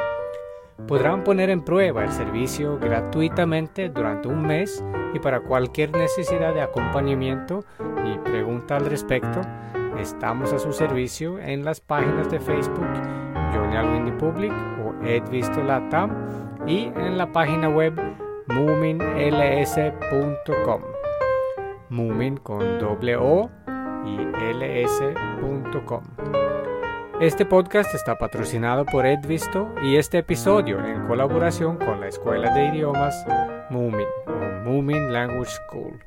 Podrán 0.87 1.23
poner 1.23 1.49
en 1.49 1.61
prueba 1.61 2.03
el 2.03 2.11
servicio 2.11 2.77
gratuitamente 2.79 3.89
durante 3.89 4.27
un 4.27 4.45
mes 4.45 4.83
y 5.13 5.19
para 5.19 5.39
cualquier 5.41 5.91
necesidad 5.91 6.53
de 6.53 6.61
acompañamiento 6.61 7.63
y 8.05 8.17
pregunta 8.19 8.77
al 8.77 8.85
respecto, 8.85 9.41
estamos 9.99 10.53
a 10.53 10.59
su 10.59 10.73
servicio 10.73 11.39
en 11.39 11.63
las 11.63 11.79
páginas 11.81 12.29
de 12.29 12.39
Facebook 12.39 12.87
Johnny 13.53 13.75
Alwindy 13.75 14.11
Public 14.11 14.53
o 14.83 14.93
Latam 15.63 16.11
y 16.65 16.85
en 16.85 17.17
la 17.17 17.31
página 17.31 17.69
web 17.69 17.93
moominls.com. 18.47 19.61
Moomin 21.89 22.37
con 22.37 22.79
doble 22.79 23.15
O 23.17 23.49
y 24.05 24.17
ls.com. 24.53 26.03
Este 27.21 27.45
podcast 27.45 27.93
está 27.93 28.17
patrocinado 28.17 28.83
por 28.83 29.05
Edvisto 29.05 29.75
y 29.83 29.97
este 29.97 30.17
episodio 30.17 30.83
en 30.83 31.05
colaboración 31.05 31.77
con 31.77 31.99
la 31.99 32.07
Escuela 32.07 32.51
de 32.51 32.69
Idiomas 32.69 33.27
Moomin 33.69 34.07
Moomin 34.65 35.13
Language 35.13 35.51
School. 35.51 35.99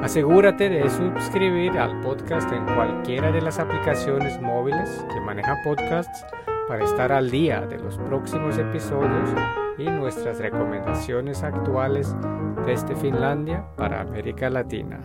Asegúrate 0.00 0.68
de 0.68 0.88
suscribir 0.88 1.72
al 1.76 2.00
podcast 2.02 2.52
en 2.52 2.64
cualquiera 2.66 3.32
de 3.32 3.42
las 3.42 3.58
aplicaciones 3.58 4.40
móviles 4.40 5.04
que 5.12 5.20
maneja 5.20 5.60
podcasts 5.64 6.24
para 6.68 6.84
estar 6.84 7.10
al 7.10 7.32
día 7.32 7.62
de 7.62 7.78
los 7.78 7.98
próximos 7.98 8.56
episodios 8.56 9.30
y 9.76 9.90
nuestras 9.90 10.38
recomendaciones 10.38 11.42
actuales 11.42 12.14
desde 12.64 12.94
Finlandia 12.94 13.66
para 13.76 14.02
América 14.02 14.48
Latina. 14.50 15.00